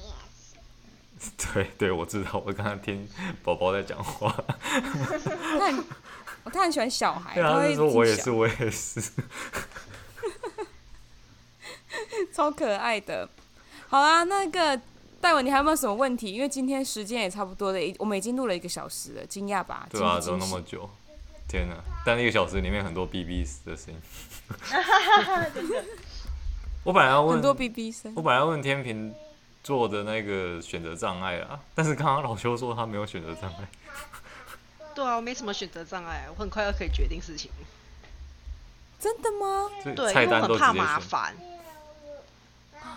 [1.20, 3.08] 是对 对，我知道，我刚刚听
[3.44, 4.36] 宝宝在讲话。
[4.62, 5.84] 他
[6.44, 9.02] 我他很喜欢小孩，对啊，他说我也是，我也是，
[12.32, 13.28] 超可爱的。
[13.88, 14.80] 好啦，那个
[15.20, 16.32] 戴文，你还有没有什么问题？
[16.32, 19.88] 因为今天时间也差不多了，我们已经录了一个小时了，惊讶吧？
[19.90, 20.88] 对啊，走那么久，
[21.48, 21.76] 天哪！
[22.06, 24.00] 但一个小时里面很多 BB 的声音。
[26.86, 29.12] 我本来要问很多 BB 声，我本来要问天平
[29.64, 33.68] 座的那个选择障碍啊，但是刚刚老邱说他没有选择障碍。
[34.94, 37.50] 对啊，我没什么选择障碍，我很快就可以决定事情。
[39.00, 39.68] 真的吗？
[39.96, 41.36] 对，因为我很怕麻烦。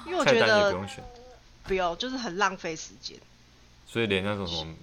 [0.05, 1.03] 因为我觉得不用选，
[1.65, 3.19] 不要，就是很浪费时间。
[3.87, 4.75] 所以连那种什么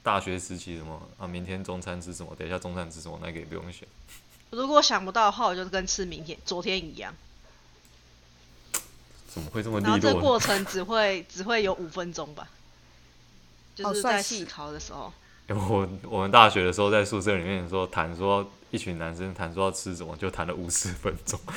[0.00, 3.86] 大学时期什么啊，明天中餐吃什么，等一下中餐吃什么，那个也不用选。
[4.50, 7.12] 如果想不到的话，我就跟吃明天、昨天一样。
[9.32, 9.92] 怎么会这么利落？
[9.92, 12.46] 然后这个过程只会只会有五分钟吧，
[13.74, 15.12] 就是在思考的时候。
[15.48, 21.38] 欸、我我们大学的时候在宿舍里面说谈说一群男生谈说要吃什么，就谈了五十分钟。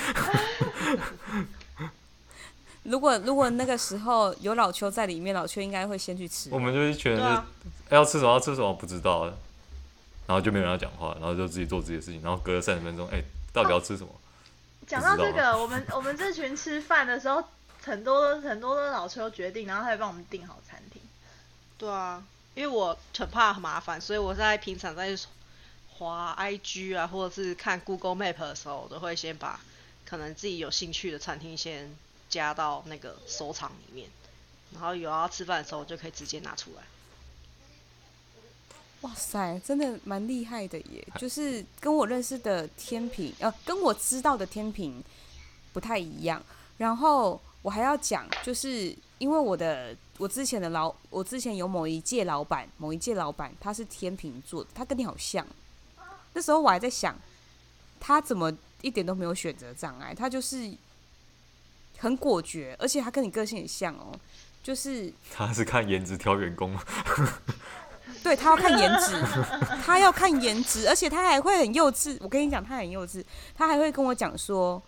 [2.83, 6.49] 如果如果那个时候有老邱在里面，老邱应该会先去吃。
[6.51, 7.45] 我们就一群人就、啊
[7.89, 9.25] 欸、要吃什么要吃什么不知道，
[10.25, 14.09] 然后就没有人要讲话，然后就自己做自己的事情，然后隔了三十分钟，哎、欸，到底要吃什么？
[14.87, 17.43] 讲、哦、到这个，我们 我们这群吃饭的时候。
[17.85, 20.99] 很多很多的老车决定，然后他会帮我们订好餐厅。
[21.77, 22.25] 对啊，
[22.55, 25.15] 因为我很怕很麻烦，所以我在平常在
[25.97, 29.59] 滑 IG 啊，或者是看 Google Map 的时候，我都会先把
[30.03, 31.95] 可能自己有兴趣的餐厅先
[32.27, 34.09] 加到那个收藏里面，
[34.71, 36.83] 然后有要吃饭的时候，我就可以直接拿出来。
[39.01, 41.07] 哇塞，真的蛮厉害的耶！
[41.19, 45.03] 就是跟我认识的天平，呃，跟我知道的天平
[45.71, 46.41] 不太一样，
[46.77, 47.39] 然后。
[47.65, 55.43] 我还要讲，就是因为我的我之前的老，我之前有某一届老板，某一届老板他是天秤座的，他跟你好像。
[56.33, 57.17] 那时候我还在想，
[57.99, 60.13] 他怎么一点都没有选择障碍？
[60.13, 60.71] 他就是
[61.97, 64.13] 很果决，而且他跟你个性很像哦，
[64.61, 66.77] 就是他是看颜值挑员工，
[68.21, 69.19] 对，他要看颜值，
[69.83, 72.15] 他要看颜值，而且他还会很幼稚。
[72.21, 73.23] 我跟你讲，他很幼稚，
[73.55, 74.79] 他还会跟我讲说。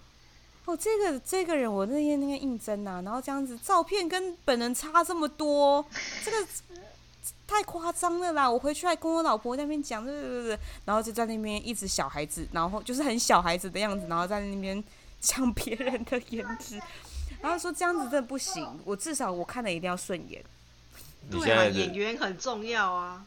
[0.68, 5.84] 哦，这个这个人我那天那个应征呐，然后这样子照片跟本人差这么多，
[6.26, 6.45] 这个
[7.47, 8.51] 太夸张了啦！
[8.51, 14.84] 我回去还跟我老婆那边讲，对对对，然后就在那边一直小孩子，然后就是很小孩子的样子，然后在那边
[15.22, 16.78] 讲别人的颜值，
[17.41, 20.43] 然后说这样子真的不行，我至少我看了一定要顺眼。
[21.32, 23.26] 对啊，演员很重要啊。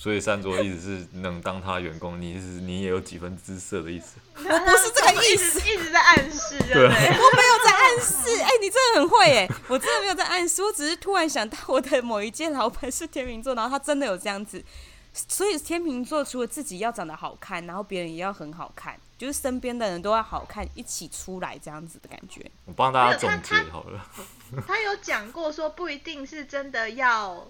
[0.00, 4.16] 所以三卓意思是能当他员工，你是你也有几分姿色的意思？
[4.34, 6.88] 我 不是这个意思，一直在暗示， 对不对？
[6.88, 14.64] 我没有在暗示，哎、欸，你真的很会哎，我真的没有在暗示，我只是突然想到我的某一届老板是天秤座，然后他真的有这样子，
[15.12, 22.40] 所以天秤座除了自己要长得好看，然后别人也要很好看，就是身边的人都要好看，一起出来这样子的感觉。
[22.64, 27.46] 我帮大家总结好了，他，他，他有讲过说不一定是真的要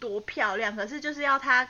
[0.00, 1.68] 多漂亮，可是就是要他。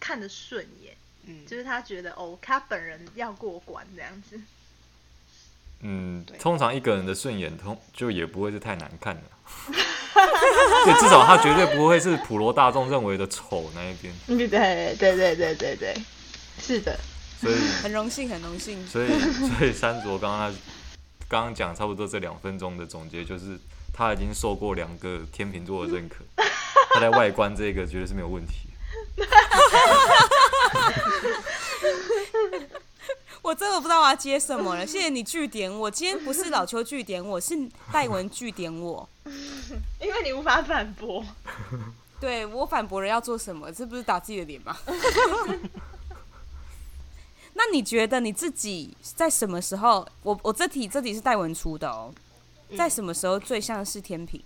[0.00, 4.38] 看得顺眼，嗯，就是他觉得哦，他本人要过关这样子。
[5.80, 9.22] 嗯，通常一个人的顺眼通就也不会是太难看的，
[9.72, 14.12] 对，至少他绝对不会是普罗大众认为的丑那一边。
[14.26, 15.94] 对对对对对对对，
[16.60, 16.98] 是的。
[17.40, 18.86] 所以 很荣幸，很荣幸。
[18.86, 19.08] 所以
[19.56, 20.58] 所以三卓刚刚他
[21.28, 23.58] 刚刚讲差不多这两分钟的总结，就是
[23.94, 26.16] 他已经受过两个天秤座的认可，
[26.92, 28.68] 他在外观这个绝对是没有问题。
[33.40, 34.86] 我真的不知道我要接什么了。
[34.86, 37.54] 谢谢你据点我，今天不是老邱据点我，是
[37.92, 39.08] 戴文据点我，
[40.00, 41.24] 因为你无法反驳。
[42.18, 43.70] 对，我反驳了要做什么？
[43.70, 44.76] 这不是打自己的脸吗？
[47.52, 50.08] 那你觉得你自己在什么时候？
[50.22, 52.12] 我我这题这题是戴文出的哦，
[52.76, 54.42] 在什么时候最像是天平？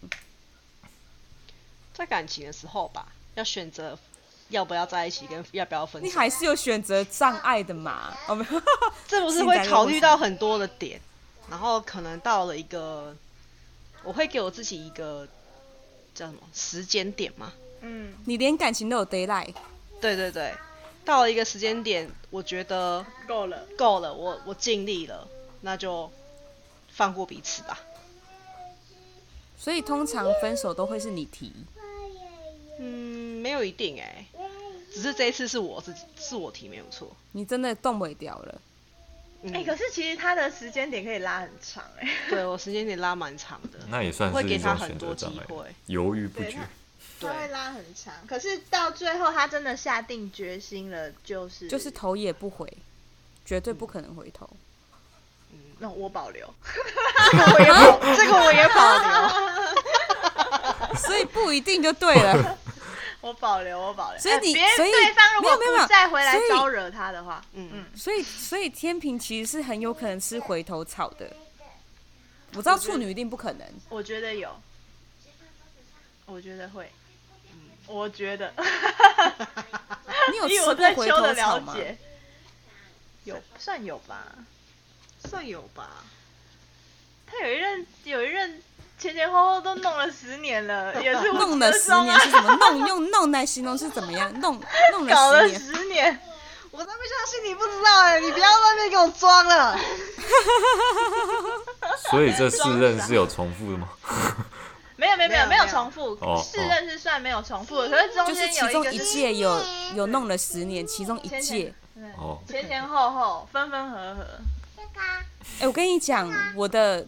[1.94, 3.98] 在感情的时候吧，要选择。
[4.50, 6.08] 要不要在一起，跟要不要分手？
[6.08, 8.16] 你还是有选择障碍的嘛？
[8.26, 8.62] 哦，没有，
[9.06, 10.98] 这不是会考虑到很多的点，
[11.50, 13.14] 然后可能到了一个，
[14.02, 15.28] 我会给我自己一个
[16.14, 17.52] 叫什么时间点嘛？
[17.82, 19.64] 嗯，你连感情都有 d a y l i g h t。
[20.00, 20.54] 对对对，
[21.04, 25.28] 到了一个时间点，我觉得够了，够了，我我尽力了，
[25.60, 26.10] 那就
[26.90, 27.78] 放过彼此吧。
[29.58, 31.52] 所以通常分手都会是你提。
[32.78, 34.24] 嗯，没有一定哎。
[34.90, 38.60] 只是这一次是我自己是我提没有错，你真的动不掉了。
[39.44, 42.08] 哎、嗯欸，可是其实他的时间点可以拉很长哎。
[42.30, 43.78] 对，我时间点拉蛮长的。
[43.90, 45.66] 那也算是给他很多机会。
[45.86, 46.58] 犹豫不决。
[47.20, 52.66] 对，他会拉很长，可是到最后他真的下定决心了，就是就是头也不回，
[53.44, 54.48] 绝对不可能回头。
[54.50, 54.56] 嗯，
[55.78, 56.54] 那我保留。
[57.30, 59.10] 这 个我也保，这个我也保留。
[60.98, 62.58] 所以不一定就对了。
[63.20, 64.20] 我保留，我保留。
[64.20, 71.30] 所以你，所以对方如果不再回来招惹他的话，嗯嗯，所以所以天平其实是很有可能吃回头草的。
[72.54, 73.66] 我知道处女一定不可能。
[73.88, 74.48] 我觉得有，
[76.26, 76.90] 我觉得会，
[77.52, 78.52] 嗯，我觉得。
[80.30, 81.74] 你有吃过回头草吗？
[83.24, 84.24] 有，算有吧，
[85.26, 85.88] 算有吧。
[87.26, 88.62] 他有一任，有一任。
[88.98, 92.52] 前前后后都弄了十年了， 也是弄了十年是什么？
[92.56, 94.28] 弄 用弄来形容是怎么样？
[94.40, 94.60] 弄
[94.90, 96.18] 弄了搞了十年，
[96.72, 98.18] 我都不相信你不知道哎！
[98.18, 99.78] 你不要在那边给我装了。
[102.10, 103.88] 所以这四任是有重复的吗？
[104.96, 109.64] 没有没有没有没有重复，四任是算没有重复的，可是中间有一个一届有
[109.94, 111.72] 有弄了十年，其中一届
[112.16, 114.26] 哦，前前后后分分合合。
[115.60, 117.06] 哎，我跟你讲，我的。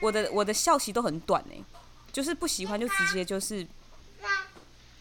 [0.00, 1.64] 我的我的效期都很短呢，
[2.12, 3.64] 就是不喜欢就直接就是，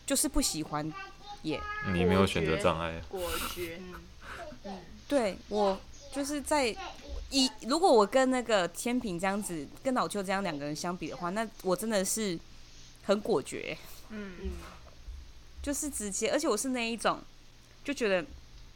[0.05, 0.93] 就是不喜欢
[1.41, 1.59] 也。
[1.91, 3.01] 你没有选择障碍。
[3.09, 3.81] 果决。
[4.63, 5.81] 嗯，对我
[6.13, 6.67] 就是在
[7.31, 12.37] 以如果我跟那个天平这样子，跟老邱这样两个人相比的话，那我真的是
[13.05, 13.75] 很果决。
[14.09, 14.49] 嗯嗯。
[15.63, 17.19] 就是直接，而且我是那一种，
[17.83, 18.23] 就觉得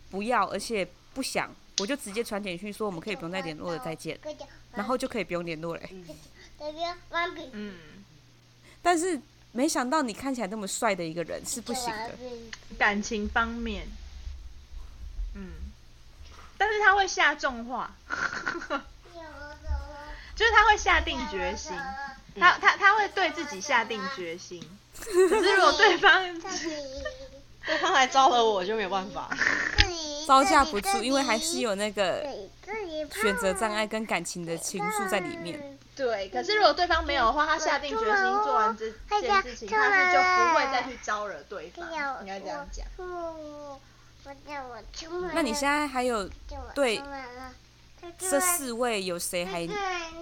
[0.09, 4.19] 不要，而且不想，我就直接传简讯说我们可以不用再联络了，再见。
[4.73, 5.82] 然后就可以不用联络了。
[7.51, 7.76] 嗯，
[8.82, 9.19] 但是
[9.51, 12.17] 没想到你看起来那么帅的一个人是不行的。
[12.78, 13.88] 感情方面，
[15.36, 15.51] 嗯，
[16.57, 17.95] 但是他会下重话，
[20.36, 21.73] 就是他会下定决心，
[22.39, 24.61] 他他他会对自己下定决心。
[24.97, 26.23] 可是如果对方
[27.68, 29.30] 对方来招惹我，我就没有办法。
[30.28, 32.28] 招架不住，因为还是有那个
[33.22, 35.78] 选择障碍跟感情的情愫在里面。
[35.95, 38.91] 对，可是如果对方没有的话，他下定决心做完这
[39.22, 41.88] 件事情，他是就不会再去招惹对方。
[42.22, 42.86] 应该这样讲。
[45.34, 46.28] 那你现在还有
[46.74, 46.99] 对
[48.18, 49.68] 这四位有谁还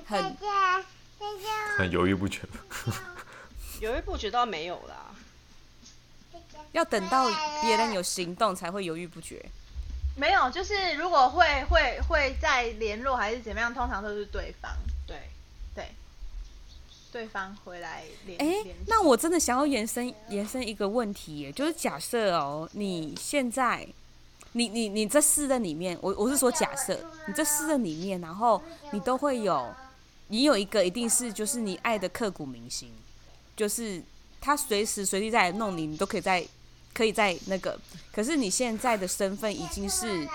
[0.05, 0.37] 很
[1.77, 2.41] 很犹豫不决？
[3.79, 5.12] 犹豫不决倒没有啦，
[6.73, 9.43] 要等到别人有行动才会犹豫不决。
[10.15, 14.71] 没有，就是如果会会会再联络还是怎么样，通常都是对方。
[15.07, 15.17] 对
[15.73, 15.87] 对，
[17.11, 18.39] 对方回来联。
[18.39, 23.87] 哎、欸，那我真的想要延伸延伸一个问题耶，就是假设哦，你现在，
[24.51, 28.61] 你你你这四任里面，我我是说假设，你这四任里面，然后
[28.91, 29.73] 你都会有，
[30.27, 32.91] 你有一个一定是就是你爱的刻骨铭心，
[33.55, 33.99] 就是
[34.39, 36.45] 他随时随地在弄你，你都可以在。
[36.93, 37.79] 可以在那个，
[38.13, 40.27] 可是你现在的身份已经是，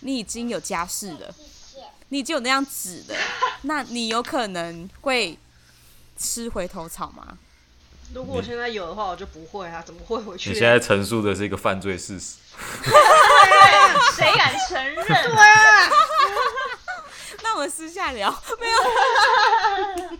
[0.00, 1.34] 你已经有家室了，
[2.08, 3.16] 你已经有那张纸了，
[3.62, 5.38] 那你有可能会
[6.18, 7.38] 吃回头草吗？
[8.14, 10.50] 如果我现在有的话，我就不会啊，怎么会回去？
[10.50, 12.36] 你现在陈述的是一个犯罪事实，
[14.16, 15.04] 谁敢承认？
[15.04, 15.90] 对啊，
[17.42, 18.30] 那我们私下聊，
[18.60, 18.78] 没有，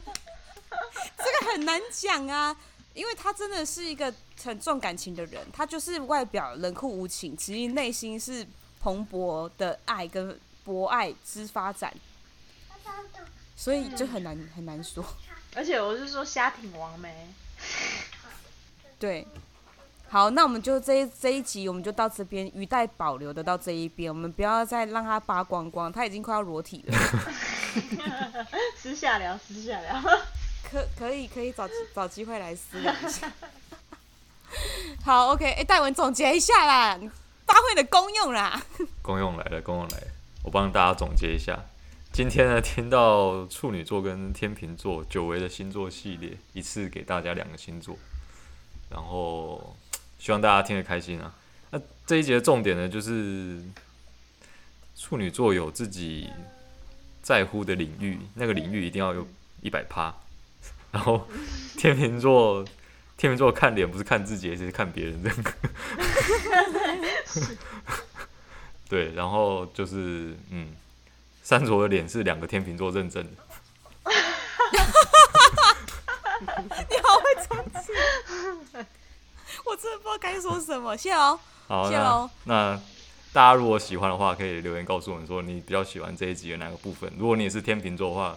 [1.18, 2.56] 这个很难讲啊。
[2.92, 4.12] 因为他真的是一个
[4.44, 8.46] 很重感情的人，他就是外表冷酷无情，其实内心是
[8.80, 11.92] 蓬勃的爱跟博爱之发展，
[13.56, 15.04] 所以就很难很难说。
[15.54, 17.28] 而且我是说虾挺王没？
[18.98, 19.26] 对，
[20.08, 26.96] 好，那我们就这一这一集我们就到这边，语带保留的到这一边，我们不要再让他扒光光，他已经快要裸体了。
[28.76, 30.02] 私下聊，私下聊。
[30.70, 33.32] 可可以可以找找机会来私聊一下。
[35.04, 36.98] 好，OK，哎、戴文总结一下啦，
[37.46, 38.62] 发挥的功用啦。
[39.02, 40.06] 功用来了，功用来了，
[40.44, 41.64] 我帮大家总结一下。
[42.12, 47.96] 今天呢，听到处女座跟天秤座久违的星座系列，一次给大家两个星座，
[48.90, 49.76] 然后
[50.18, 51.34] 希望大家听得开心啊。
[51.70, 53.60] 那这一节的重点呢，就是
[54.96, 56.30] 处女座有自己
[57.20, 59.28] 在乎的领域，那个领域一定要有
[59.60, 60.14] 一百趴。
[60.90, 61.28] 然后
[61.76, 62.64] 天秤座，
[63.16, 65.52] 天秤座看脸不是看自己，也是看别人这个。
[68.88, 70.68] 对，然后就是嗯，
[71.42, 73.30] 三卓的脸是两个天秤座认证的。
[76.88, 77.92] 你好会装气，
[79.64, 80.96] 我真的不知道该说什么。
[80.96, 82.30] 谢哦，好，谢喽。
[82.44, 82.78] 那
[83.32, 87.10] 大家如果喜欢的话，可以留言告诉我们说你比较喜欢这一集的哪个部分。
[87.18, 88.36] 如果你也是天秤座的话。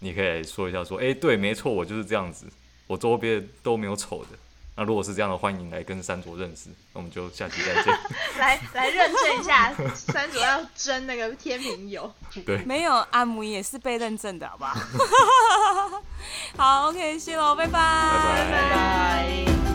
[0.00, 2.44] 你可以说一下，说，哎、欸，对，没错，我就是这样子，
[2.86, 4.30] 我周边都没有丑的。
[4.78, 7.98] 那如果是这样的，欢迎来跟三卓认识，那我们就下期再见。
[8.38, 12.12] 来来认证一下，三卓要争那个天平友。
[12.44, 14.78] 对，没有阿姆也是被认证的，好不好？
[16.58, 18.50] 好，OK，谢喽，拜拜，拜拜。
[18.50, 18.70] 拜
[19.56, 19.65] 拜。